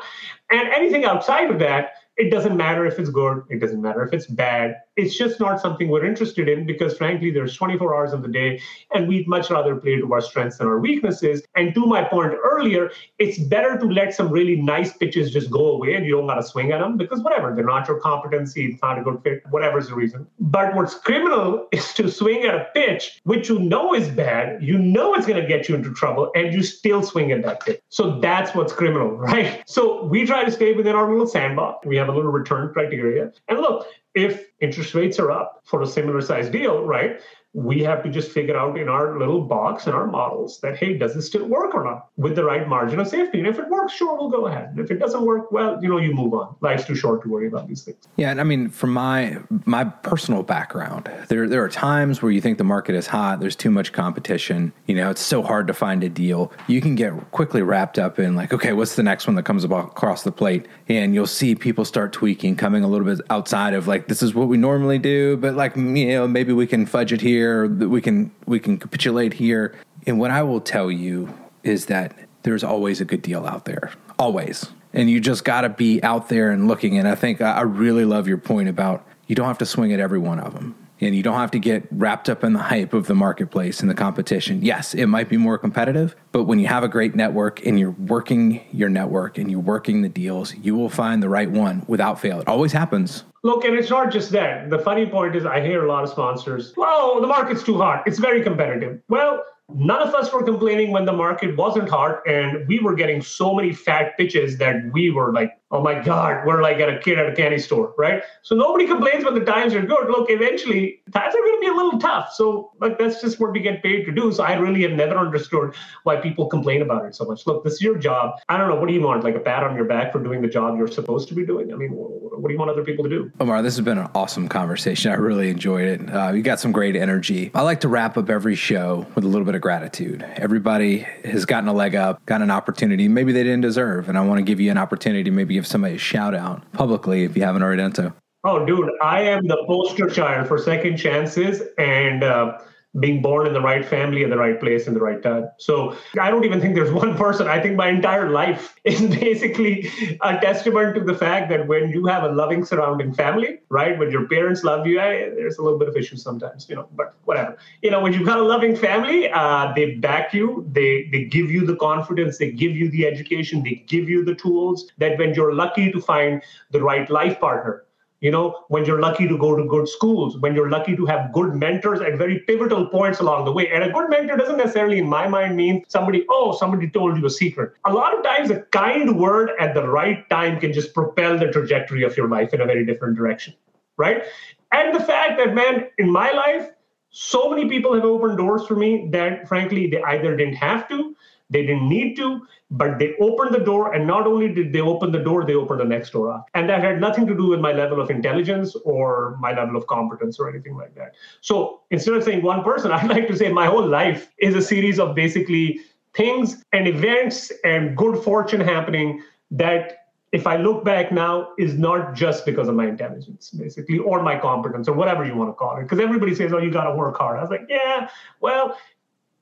And 0.51 0.69
anything 0.69 1.05
outside 1.05 1.51
of 1.51 1.59
that, 1.61 1.93
it 2.17 2.31
doesn't 2.31 2.57
matter 2.57 2.85
if 2.87 2.99
it's 2.99 3.11
good, 3.11 3.43
it 3.49 3.59
doesn't 3.59 3.81
matter 3.81 4.05
if 4.05 4.12
it's 4.12 4.27
bad. 4.27 4.77
It's 4.96 5.16
just 5.16 5.40
not 5.40 5.61
something 5.61 5.88
we're 5.88 6.05
interested 6.05 6.48
in 6.48 6.66
because, 6.66 6.96
frankly, 6.96 7.31
there's 7.31 7.57
24 7.57 7.94
hours 7.94 8.12
of 8.12 8.22
the 8.22 8.28
day, 8.28 8.61
and 8.94 9.09
we'd 9.09 9.26
much 9.26 9.50
rather 9.50 9.76
play 9.76 9.96
to 9.96 10.12
our 10.12 10.20
strengths 10.20 10.59
than 10.59 10.66
our 10.66 10.78
weaknesses. 10.78 11.42
And 11.57 11.74
to 11.74 11.87
my 11.87 12.05
point 12.05 12.35
earlier, 12.44 12.90
it's 13.18 13.38
better 13.38 13.78
to 13.78 13.87
let 13.87 14.14
some 14.14 14.31
really 14.31 14.57
nice 14.57 14.96
pitches 14.96 15.31
just 15.31 15.50
go 15.50 15.70
away 15.70 15.94
and 15.94 16.05
you 16.05 16.12
don't 16.12 16.26
got 16.26 16.35
to 16.35 16.42
swing 16.42 16.72
at 16.72 16.81
them 16.81 16.96
because, 16.96 17.20
whatever, 17.22 17.55
they're 17.55 17.64
not 17.64 17.88
your 17.88 18.00
competency, 18.00 18.66
it's 18.66 18.83
not 18.83 18.98
a 18.98 19.02
good 19.02 19.22
fit, 19.22 19.42
whatever's 19.50 19.88
the 19.88 19.94
reason. 19.94 20.26
But 20.38 20.74
what's 20.74 20.94
criminal 20.94 21.68
is 21.72 21.92
to 21.94 22.11
swing 22.11 22.44
at 22.44 22.55
a 22.55 22.66
pitch 22.74 23.20
which 23.24 23.48
you 23.48 23.59
know 23.59 23.94
is 23.94 24.09
bad, 24.09 24.62
you 24.62 24.78
know 24.78 25.14
it's 25.14 25.26
going 25.26 25.40
to 25.40 25.46
get 25.46 25.68
you 25.68 25.74
into 25.74 25.92
trouble, 25.94 26.31
and 26.35 26.52
you 26.52 26.62
still 26.62 27.02
swing 27.02 27.33
at 27.33 27.42
that 27.42 27.64
pitch. 27.64 27.81
So 27.88 28.20
that's 28.20 28.55
what's 28.55 28.72
criminal, 28.72 29.11
right? 29.16 29.62
So 29.66 30.05
we 30.05 30.26
try 30.26 30.44
to 30.44 30.50
stay 30.50 30.72
within 30.72 30.94
our 30.94 31.11
little 31.11 31.26
sandbox. 31.26 31.87
We 31.87 31.96
have 31.96 32.09
a 32.09 32.12
little 32.12 32.33
return 32.33 32.72
criteria. 32.72 33.33
And 33.48 33.61
look, 33.61 33.87
if 34.14 34.46
interest 34.61 34.94
rates 34.94 35.18
are 35.18 35.31
up 35.31 35.62
for 35.64 35.83
a 35.83 35.87
similar 35.87 36.20
size 36.20 36.48
deal, 36.48 36.85
right? 36.85 37.20
We 37.55 37.83
have 37.83 38.03
to 38.03 38.09
just 38.09 38.31
figure 38.31 38.57
out 38.57 38.79
in 38.79 38.88
our 38.88 39.19
little 39.19 39.43
box 39.43 39.87
and 39.87 39.95
our 39.95 40.07
models 40.07 40.59
that 40.61 40.77
hey 40.77 40.97
does 40.97 41.15
this 41.15 41.27
still 41.27 41.45
work 41.47 41.75
or 41.75 41.85
not 41.85 42.09
with 42.17 42.35
the 42.35 42.45
right 42.45 42.67
margin 42.67 42.99
of 42.99 43.07
safety? 43.07 43.38
And 43.38 43.47
if 43.47 43.59
it 43.59 43.69
works 43.69 43.93
sure 43.93 44.17
we'll 44.17 44.31
go 44.31 44.47
ahead. 44.47 44.71
And 44.71 44.81
if 44.81 44.91
it 44.91 44.99
doesn't 44.99 45.23
work 45.23 45.53
well 45.53 45.79
you 45.83 45.88
know 45.88 45.99
you 45.99 46.15
move 46.15 46.33
on. 46.33 46.57
Life's 46.61 46.87
too 46.87 46.95
short 46.95 47.23
to 47.23 47.29
worry 47.29 47.47
about 47.47 47.69
these 47.69 47.85
things. 47.85 48.09
Yeah 48.17 48.31
and 48.31 48.41
i 48.41 48.45
mean 48.45 48.71
from 48.71 48.93
my 48.93 49.38
my 49.67 49.85
personal 49.85 50.43
background 50.43 51.11
there 51.29 51.47
there 51.47 51.62
are 51.62 51.69
times 51.69 52.23
where 52.23 52.33
you 52.33 52.41
think 52.41 52.57
the 52.57 52.65
market 52.65 52.95
is 52.95 53.07
hot 53.07 53.41
there's 53.41 53.57
too 53.57 53.71
much 53.71 53.93
competition 53.93 54.73
you 54.87 54.95
know 54.95 55.11
it's 55.11 55.21
so 55.21 55.43
hard 55.43 55.67
to 55.67 55.75
find 55.75 56.03
a 56.03 56.09
deal. 56.09 56.53
You 56.69 56.81
can 56.81 56.95
get 56.95 57.31
quickly 57.33 57.62
wrapped 57.62 57.99
up 57.99 58.19
in 58.19 58.35
like 58.35 58.53
okay 58.53 58.73
what's 58.73 58.97
the 58.97 59.03
next 59.03 59.27
one 59.27 59.37
that 59.37 59.45
comes 59.45 59.65
across 59.65 60.23
the 60.23 60.33
plate? 60.33 60.67
And 60.88 61.15
you'll 61.15 61.27
see 61.27 61.55
people 61.55 61.85
start 61.85 62.12
tweaking 62.12 62.57
coming 62.57 62.83
a 62.83 62.88
little 62.88 63.07
bit 63.07 63.21
outside 63.29 63.75
of 63.75 63.87
like 63.87 64.09
this 64.09 64.23
is 64.23 64.35
what 64.35 64.49
we 64.49 64.57
normally 64.57 64.99
do 64.99 65.37
but 65.37 65.55
like 65.55 65.77
you 65.77 66.09
know 66.09 66.27
maybe 66.27 66.53
we 66.53 66.67
can 66.67 66.87
fudge 66.87 67.12
it 67.12 67.21
here 67.21 67.41
here, 67.42 67.66
we 67.66 68.00
can 68.00 68.31
we 68.46 68.61
can 68.61 68.78
capitulate 68.78 69.35
here. 69.35 69.74
And 70.07 70.18
what 70.20 70.31
I 70.31 70.42
will 70.42 70.61
tell 70.61 70.90
you 70.90 71.37
is 71.64 71.87
that 71.87 72.16
there's 72.44 72.62
always 72.62 73.00
a 73.00 73.05
good 73.05 73.22
deal 73.22 73.46
out 73.46 73.64
there, 73.64 73.92
always. 74.18 74.70
And 74.92 75.11
you 75.11 75.20
just 75.20 75.44
got 75.44 75.62
to 75.62 75.68
be 75.68 76.02
out 76.02 76.28
there 76.28 76.50
and 76.50 76.68
looking. 76.68 76.98
And 76.98 77.09
I 77.09 77.14
think 77.14 77.40
I 77.40 77.62
really 77.62 78.05
love 78.05 78.28
your 78.28 78.38
point 78.38 78.68
about 78.68 79.05
you 79.26 79.35
don't 79.35 79.46
have 79.46 79.59
to 79.59 79.66
swing 79.66 79.92
at 79.92 80.00
every 80.00 80.18
one 80.18 80.38
of 80.38 80.55
them. 80.55 80.76
And 81.03 81.17
you 81.17 81.23
don't 81.25 81.35
have 81.35 81.51
to 81.51 81.59
get 81.59 81.88
wrapped 81.91 82.29
up 82.29 82.45
in 82.45 82.53
the 82.53 82.61
hype 82.61 82.95
of 82.95 83.09
the 83.09 83.15
marketplace 83.15 83.81
and 83.81 83.91
the 83.91 83.95
competition. 83.95 84.62
Yes, 84.62 84.95
it 84.95 85.07
might 85.07 85.29
be 85.29 85.37
more 85.37 85.59
competitive, 85.59 86.15
but 86.31 86.45
when 86.45 86.61
you 86.61 86.69
have 86.69 86.85
a 86.85 86.88
great 86.88 87.17
network 87.17 87.67
and 87.67 87.79
you're 87.79 87.91
working 87.91 88.65
your 88.73 88.88
network 88.88 89.37
and 89.37 89.51
you're 89.51 89.59
working 89.59 90.03
the 90.03 90.09
deals, 90.09 90.55
you 90.55 90.77
will 90.77 90.88
find 90.88 91.21
the 91.21 91.29
right 91.29 91.51
one 91.51 91.83
without 91.88 92.21
fail. 92.21 92.41
It 92.41 92.47
always 92.47 92.71
happens. 92.71 93.25
Look, 93.43 93.65
and 93.65 93.75
it's 93.77 93.91
not 93.91 94.12
just 94.12 94.31
that. 94.31 94.71
The 94.71 94.79
funny 94.79 95.05
point 95.05 95.35
is, 95.35 95.45
I 95.45 95.61
hear 95.61 95.85
a 95.85 95.88
lot 95.88 96.05
of 96.05 96.11
sponsors, 96.11 96.73
"Oh, 96.79 97.21
the 97.21 97.27
market's 97.27 97.65
too 97.65 97.77
hot. 97.77 98.05
It's 98.07 98.21
very 98.21 98.41
competitive." 98.41 99.01
Well, 99.09 99.43
none 99.75 100.03
of 100.07 100.15
us 100.15 100.33
were 100.33 100.43
complaining 100.43 100.93
when 100.93 101.05
the 101.05 101.12
market 101.12 101.57
wasn't 101.57 101.88
hot 101.88 102.21
and 102.27 102.67
we 102.69 102.79
were 102.79 102.95
getting 102.95 103.23
so 103.23 103.55
many 103.55 103.73
fat 103.73 104.17
pitches 104.17 104.59
that 104.59 104.77
we 104.93 105.11
were 105.11 105.33
like 105.33 105.53
oh 105.72 105.82
my 105.82 105.94
god 106.02 106.46
we're 106.46 106.62
like 106.62 106.78
at 106.78 106.88
a 106.88 106.98
kid 106.98 107.18
at 107.18 107.28
a 107.28 107.35
candy 107.35 107.58
store 107.58 107.92
right? 107.98 108.22
So 108.42 108.54
nobody 108.54 108.87
complains 108.87 109.24
when 109.24 109.35
the 109.35 109.44
times 109.44 109.74
are 109.74 109.82
good. 109.82 110.08
Look 110.08 110.30
eventually 110.30 111.00
times 111.12 111.35
are 111.35 111.38
going 111.38 111.56
to 111.56 111.61
be 111.61 111.68
a 111.68 111.74
little 111.74 111.98
tough. 111.98 112.32
So 112.32 112.72
like 112.80 112.98
that's 112.98 113.20
just 113.20 113.40
what 113.40 113.52
we 113.52 113.61
get 113.61 113.82
paid 113.82 114.04
to 114.06 114.12
do. 114.12 114.32
So 114.32 114.42
i 114.44 114.54
really 114.54 114.82
have 114.82 114.92
never 114.92 115.16
understood 115.16 115.74
why 116.02 116.16
people 116.16 116.46
complain 116.46 116.82
about 116.82 117.04
it 117.04 117.14
so 117.14 117.24
much. 117.24 117.46
Look 117.46 117.64
this 117.64 117.74
is 117.74 117.82
your 117.82 117.98
job. 117.98 118.38
I 118.48 118.56
don't 118.56 118.68
know 118.68 118.76
what 118.76 118.88
do 118.88 118.94
you 118.94 119.02
want? 119.02 119.24
Like 119.24 119.37
a 119.37 119.40
pat 119.40 119.62
on 119.62 119.76
your 119.76 119.85
back 119.85 120.12
for 120.12 120.22
doing 120.22 120.42
the 120.42 120.48
job 120.48 120.76
you're 120.76 120.88
supposed 120.88 121.28
to 121.28 121.35
be 121.35 121.46
doing? 121.46 121.72
I 121.72 121.76
mean 121.76 121.90
what 121.92 122.48
do 122.48 122.52
you 122.52 122.58
want 122.58 122.70
other 122.70 122.85
people 122.85 123.04
to 123.04 123.11
do? 123.11 123.32
Omar 123.40 123.62
this 123.62 123.76
has 123.76 123.85
been 123.85 123.98
an 123.98 124.11
awesome 124.14 124.48
conversation. 124.48 125.12
I 125.12 125.14
really 125.14 125.50
enjoyed 125.50 125.88
it. 125.88 126.14
Uh, 126.14 126.32
you 126.32 126.42
got 126.42 126.61
some 126.61 126.72
great 126.72 126.96
energy. 126.96 127.50
I 127.54 127.62
like 127.62 127.80
to 127.80 127.88
wrap 127.88 128.16
up 128.16 128.28
every 128.28 128.54
show 128.54 129.06
with 129.14 129.24
a 129.24 129.28
little 129.28 129.44
bit 129.44 129.54
of 129.54 129.61
gratitude. 129.61 130.22
Everybody 130.37 130.98
has 131.24 131.44
gotten 131.44 131.68
a 131.68 131.72
leg 131.72 131.94
up, 131.94 132.24
got 132.26 132.42
an 132.42 132.50
opportunity 132.50 133.08
maybe 133.08 133.32
they 133.32 133.42
didn't 133.42 133.61
deserve. 133.61 134.08
And 134.08 134.18
I 134.18 134.22
want 134.22 134.38
to 134.38 134.42
give 134.42 134.61
you 134.61 134.70
an 134.70 134.78
opportunity 134.78 135.30
maybe 135.30 135.54
give 135.62 135.68
somebody 135.68 135.94
a 135.94 135.98
shout 135.98 136.35
out 136.35 136.61
publicly 136.72 137.22
if 137.22 137.37
you 137.37 137.44
haven't 137.44 137.62
already 137.62 137.81
done 137.81 137.94
so. 137.94 138.12
Oh, 138.42 138.66
dude, 138.66 138.90
I 139.01 139.22
am 139.22 139.46
the 139.46 139.62
poster 139.68 140.11
child 140.11 140.48
for 140.48 140.59
second 140.59 140.96
chances. 140.96 141.62
And, 141.79 142.25
uh, 142.25 142.59
being 143.00 143.22
born 143.22 143.46
in 143.46 143.55
the 143.55 143.61
right 143.61 143.85
family 143.85 144.22
in 144.22 144.28
the 144.28 144.37
right 144.37 144.61
place 144.61 144.87
in 144.87 144.92
the 144.92 145.00
right 145.00 145.22
time. 145.22 145.48
So 145.57 145.96
I 146.20 146.31
don't 146.31 146.44
even 146.44 146.61
think 146.61 146.74
there's 146.74 146.92
one 147.05 147.16
person. 147.16 147.48
I 147.48 147.61
think 147.61 147.76
my 147.76 147.88
entire 147.88 148.31
life 148.31 148.74
is 148.85 149.00
basically 149.00 149.90
a 150.20 150.38
testament 150.38 150.94
to 150.96 151.00
the 151.00 151.14
fact 151.14 151.48
that 151.50 151.66
when 151.66 151.88
you 151.90 152.07
have 152.07 152.24
a 152.24 152.28
loving 152.28 152.64
surrounding 152.64 153.12
family, 153.14 153.61
right, 153.70 153.98
when 153.98 154.11
your 154.11 154.28
parents 154.28 154.62
love 154.62 154.87
you, 154.87 155.00
I, 155.00 155.31
there's 155.37 155.59
a 155.59 155.62
little 155.62 155.78
bit 155.78 155.88
of 155.88 155.96
issues 155.96 156.22
sometimes, 156.22 156.68
you 156.68 156.76
know, 156.76 156.88
but 156.94 157.14
whatever. 157.24 157.57
You 157.81 157.90
know, 157.90 158.00
when 158.00 158.12
you've 158.12 158.26
got 158.26 158.38
a 158.38 158.42
loving 158.42 158.76
family, 158.76 159.31
uh, 159.31 159.72
they 159.74 159.94
back 159.94 160.35
you, 160.35 160.66
they 160.72 161.09
they 161.12 161.24
give 161.24 161.50
you 161.50 161.64
the 161.64 161.76
confidence, 161.76 162.38
they 162.38 162.50
give 162.50 162.72
you 162.72 162.90
the 162.90 163.07
education, 163.07 163.62
they 163.62 163.85
give 163.87 164.09
you 164.09 164.24
the 164.24 164.35
tools 164.35 164.90
that 164.98 165.18
when 165.18 165.35
you're 165.35 165.55
lucky 165.55 165.90
to 165.90 166.00
find 166.00 166.42
the 166.70 166.83
right 166.83 167.09
life 167.09 167.40
partner, 167.40 167.85
you 168.22 168.30
know 168.30 168.64
when 168.68 168.85
you're 168.87 169.00
lucky 169.00 169.26
to 169.28 169.37
go 169.37 169.54
to 169.54 169.64
good 169.72 169.88
schools 169.88 170.38
when 170.38 170.54
you're 170.54 170.70
lucky 170.70 170.96
to 170.96 171.04
have 171.04 171.32
good 171.32 171.54
mentors 171.54 172.00
at 172.00 172.16
very 172.16 172.38
pivotal 172.46 172.87
points 172.87 173.20
along 173.20 173.44
the 173.44 173.52
way. 173.52 173.68
And 173.68 173.85
a 173.85 173.90
good 173.90 174.08
mentor 174.08 174.37
doesn't 174.37 174.56
necessarily 174.56 174.98
in 174.98 175.08
my 175.08 175.28
mind 175.28 175.56
mean 175.56 175.85
somebody 175.88 176.24
oh 176.30 176.56
somebody 176.56 176.88
told 176.88 177.18
you 177.18 177.26
a 177.26 177.30
secret. 177.30 177.74
A 177.85 177.92
lot 177.92 178.16
of 178.16 178.24
times 178.24 178.50
a 178.50 178.61
kind 178.80 179.18
word 179.18 179.50
at 179.58 179.74
the 179.74 179.87
right 179.87 180.28
time 180.30 180.61
can 180.61 180.72
just 180.72 180.94
propel 180.94 181.38
the 181.38 181.50
trajectory 181.50 182.04
of 182.04 182.16
your 182.16 182.28
life 182.28 182.54
in 182.54 182.61
a 182.62 182.66
very 182.66 182.87
different 182.87 183.16
direction 183.16 183.54
right? 183.96 184.24
And 184.72 184.94
the 184.94 185.04
fact 185.04 185.38
that 185.38 185.54
man 185.54 185.88
in 185.98 186.11
my 186.11 186.30
life 186.32 186.70
so 187.14 187.50
many 187.50 187.68
people 187.68 187.94
have 187.94 188.04
opened 188.04 188.38
doors 188.38 188.66
for 188.66 188.74
me 188.74 189.08
that 189.12 189.46
frankly 189.46 189.87
they 189.87 190.02
either 190.02 190.35
didn't 190.35 190.54
have 190.54 190.88
to 190.88 191.14
they 191.53 191.67
didn't 191.67 191.88
need 191.88 192.17
to, 192.17 192.41
but 192.71 192.99
they 192.99 193.15
opened 193.21 193.55
the 193.55 193.61
door. 193.61 193.93
And 193.93 194.07
not 194.07 194.27
only 194.27 194.53
did 194.53 194.73
they 194.73 194.81
open 194.81 195.12
the 195.12 195.19
door, 195.19 195.45
they 195.45 195.55
opened 195.55 195.81
the 195.81 195.85
next 195.85 196.11
door 196.11 196.33
up. 196.33 196.49
And 196.55 196.69
that 196.69 196.83
had 196.83 197.01
nothing 197.01 197.27
to 197.27 197.35
do 197.35 197.49
with 197.49 197.61
my 197.61 197.73
level 197.73 198.01
of 198.01 198.11
intelligence 198.11 198.75
or 198.85 199.37
my 199.41 199.53
level 199.55 199.77
of 199.77 199.87
competence 199.87 200.38
or 200.38 200.49
anything 200.49 200.77
like 200.77 200.95
that. 200.95 201.15
So 201.43 201.83
instead 201.91 202.15
of 202.15 202.25
saying 202.25 202.43
one 202.43 202.65
person, 202.65 202.91
I'd 202.93 203.09
like 203.09 203.29
to 203.29 203.37
say 203.37 203.53
my 203.53 203.67
whole 203.67 203.87
life 203.87 204.33
is 204.38 204.55
a 204.55 204.62
series 204.62 204.99
of 204.99 205.15
basically 205.15 205.81
things 206.15 206.65
and 206.73 206.88
events 206.88 207.53
and 207.65 207.97
good 207.97 208.23
fortune 208.23 208.61
happening 208.61 209.23
that 209.51 209.99
if 210.33 210.47
I 210.47 210.57
look 210.57 210.83
back 210.83 211.12
now, 211.12 211.51
is 211.59 211.75
not 211.75 212.15
just 212.15 212.47
because 212.47 212.67
of 212.67 212.75
my 212.75 212.88
intelligence, 212.88 213.51
basically, 213.51 213.99
or 213.99 214.23
my 214.23 214.38
competence, 214.38 214.88
or 214.88 214.95
whatever 214.95 215.27
you 215.27 215.37
want 215.37 215.51
to 215.51 215.55
call 215.55 215.77
it. 215.77 215.83
Because 215.83 216.01
everybody 216.01 216.35
says, 216.35 216.55
oh, 216.55 216.59
you 216.59 216.71
got 216.71 216.85
to 216.85 216.95
work 216.97 217.19
hard. 217.19 217.38
I 217.38 217.43
was 217.43 217.51
like, 217.51 217.67
yeah, 217.69 218.09
well, 218.41 218.79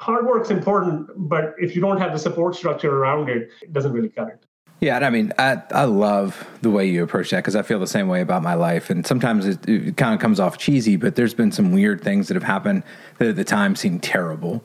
hard 0.00 0.26
work's 0.26 0.50
important, 0.50 1.10
but 1.28 1.54
if 1.58 1.74
you 1.76 1.80
don't 1.82 1.98
have 1.98 2.12
the 2.12 2.18
support 2.18 2.56
structure 2.56 2.90
around 2.90 3.28
it, 3.28 3.50
it 3.62 3.72
doesn't 3.72 3.92
really 3.92 4.08
cut 4.08 4.28
it. 4.28 4.42
Yeah, 4.80 4.98
I 4.98 5.10
mean, 5.10 5.30
I 5.38 5.62
I 5.72 5.84
love 5.84 6.48
the 6.62 6.70
way 6.70 6.86
you 6.86 7.02
approach 7.02 7.30
that 7.30 7.38
because 7.38 7.54
I 7.54 7.60
feel 7.60 7.78
the 7.78 7.86
same 7.86 8.08
way 8.08 8.22
about 8.22 8.42
my 8.42 8.54
life, 8.54 8.88
and 8.88 9.06
sometimes 9.06 9.46
it, 9.46 9.68
it 9.68 9.98
kind 9.98 10.14
of 10.14 10.20
comes 10.20 10.40
off 10.40 10.56
cheesy, 10.56 10.96
but 10.96 11.16
there's 11.16 11.34
been 11.34 11.52
some 11.52 11.72
weird 11.72 12.00
things 12.00 12.28
that 12.28 12.34
have 12.34 12.44
happened 12.44 12.82
that 13.18 13.28
at 13.28 13.36
the 13.36 13.44
time 13.44 13.76
seemed 13.76 14.02
terrible. 14.02 14.64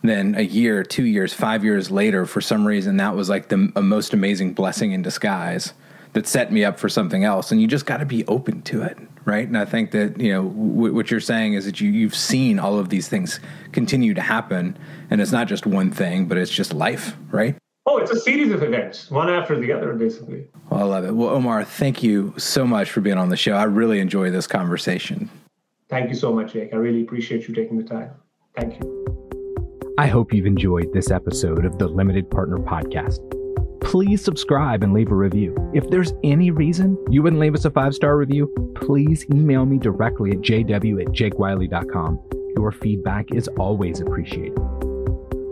Then 0.00 0.34
a 0.36 0.42
year, 0.42 0.82
two 0.82 1.04
years, 1.04 1.34
five 1.34 1.62
years 1.64 1.90
later, 1.90 2.24
for 2.24 2.40
some 2.40 2.66
reason, 2.66 2.96
that 2.96 3.14
was 3.14 3.28
like 3.28 3.48
the 3.48 3.58
most 3.80 4.14
amazing 4.14 4.54
blessing 4.54 4.92
in 4.92 5.02
disguise 5.02 5.74
that 6.14 6.26
set 6.26 6.50
me 6.50 6.64
up 6.64 6.80
for 6.80 6.88
something 6.88 7.22
else. 7.22 7.52
And 7.52 7.60
you 7.60 7.68
just 7.68 7.86
got 7.86 7.98
to 7.98 8.06
be 8.06 8.26
open 8.26 8.62
to 8.62 8.82
it, 8.82 8.98
right? 9.24 9.46
And 9.46 9.56
I 9.56 9.64
think 9.64 9.90
that 9.92 10.20
you 10.20 10.32
know 10.32 10.48
w- 10.48 10.94
what 10.94 11.10
you're 11.10 11.20
saying 11.20 11.54
is 11.54 11.64
that 11.64 11.80
you 11.80 11.90
you've 11.90 12.14
seen 12.14 12.58
all 12.58 12.78
of 12.78 12.88
these 12.88 13.08
things 13.08 13.40
continue 13.72 14.14
to 14.14 14.20
happen, 14.20 14.76
and 15.10 15.20
it's 15.20 15.32
not 15.32 15.48
just 15.48 15.66
one 15.66 15.90
thing, 15.90 16.26
but 16.26 16.38
it's 16.38 16.50
just 16.50 16.72
life, 16.72 17.16
right? 17.30 17.56
Oh, 17.84 17.98
it's 17.98 18.12
a 18.12 18.20
series 18.20 18.52
of 18.52 18.62
events, 18.62 19.10
one 19.10 19.28
after 19.28 19.58
the 19.58 19.72
other, 19.72 19.92
basically. 19.94 20.46
Well, 20.70 20.80
I 20.80 20.84
love 20.84 21.04
it. 21.04 21.14
Well, 21.16 21.30
Omar, 21.30 21.64
thank 21.64 22.02
you 22.02 22.32
so 22.38 22.64
much 22.64 22.90
for 22.90 23.00
being 23.00 23.18
on 23.18 23.28
the 23.28 23.36
show. 23.36 23.54
I 23.54 23.64
really 23.64 23.98
enjoy 23.98 24.30
this 24.30 24.46
conversation. 24.46 25.28
Thank 25.88 26.08
you 26.08 26.14
so 26.14 26.32
much, 26.32 26.52
Jake. 26.52 26.72
I 26.72 26.76
really 26.76 27.02
appreciate 27.02 27.48
you 27.48 27.54
taking 27.54 27.76
the 27.76 27.84
time. 27.84 28.12
Thank 28.56 28.80
you. 28.80 28.98
I 29.98 30.06
hope 30.06 30.32
you've 30.32 30.46
enjoyed 30.46 30.92
this 30.92 31.10
episode 31.10 31.64
of 31.64 31.78
the 31.78 31.88
Limited 31.88 32.30
Partner 32.30 32.58
Podcast 32.58 33.18
please 33.82 34.22
subscribe 34.24 34.82
and 34.82 34.92
leave 34.92 35.10
a 35.10 35.14
review. 35.14 35.54
If 35.74 35.90
there's 35.90 36.14
any 36.24 36.50
reason 36.50 36.96
you 37.10 37.22
wouldn't 37.22 37.40
leave 37.40 37.54
us 37.54 37.64
a 37.64 37.70
five 37.70 37.94
star 37.94 38.16
review, 38.16 38.52
please 38.76 39.26
email 39.30 39.66
me 39.66 39.78
directly 39.78 40.30
at 40.30 40.38
jw 40.38 41.02
at 41.02 41.08
jakewiley.com. 41.08 42.20
Your 42.56 42.72
feedback 42.72 43.32
is 43.32 43.48
always 43.58 44.00
appreciated. 44.00 44.58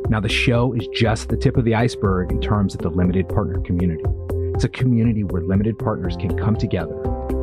Now, 0.08 0.20
the 0.20 0.28
show 0.28 0.72
is 0.72 0.88
just 0.88 1.28
the 1.28 1.36
tip 1.36 1.56
of 1.56 1.64
the 1.64 1.74
iceberg 1.74 2.32
in 2.32 2.40
terms 2.40 2.74
of 2.74 2.80
the 2.80 2.90
limited 2.90 3.28
partner 3.28 3.60
community. 3.60 4.04
It's 4.54 4.64
a 4.64 4.68
community 4.68 5.22
where 5.22 5.42
limited 5.42 5.78
partners 5.78 6.16
can 6.16 6.36
come 6.36 6.56
together, 6.56 6.96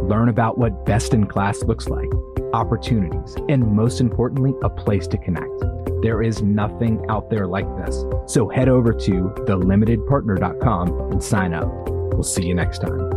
learn 0.03 0.29
about 0.29 0.57
what 0.57 0.85
best 0.85 1.13
in 1.13 1.27
class 1.27 1.63
looks 1.63 1.87
like, 1.87 2.09
opportunities, 2.53 3.35
and 3.47 3.65
most 3.65 4.01
importantly, 4.01 4.53
a 4.63 4.69
place 4.69 5.07
to 5.07 5.17
connect. 5.17 5.86
There 6.01 6.21
is 6.21 6.41
nothing 6.41 7.05
out 7.09 7.29
there 7.29 7.47
like 7.47 7.67
this. 7.77 8.05
So 8.25 8.47
head 8.49 8.69
over 8.69 8.93
to 8.93 9.11
thelimitedpartner.com 9.47 11.11
and 11.11 11.23
sign 11.23 11.53
up. 11.53 11.67
We'll 11.89 12.23
see 12.23 12.45
you 12.45 12.53
next 12.53 12.79
time. 12.79 13.16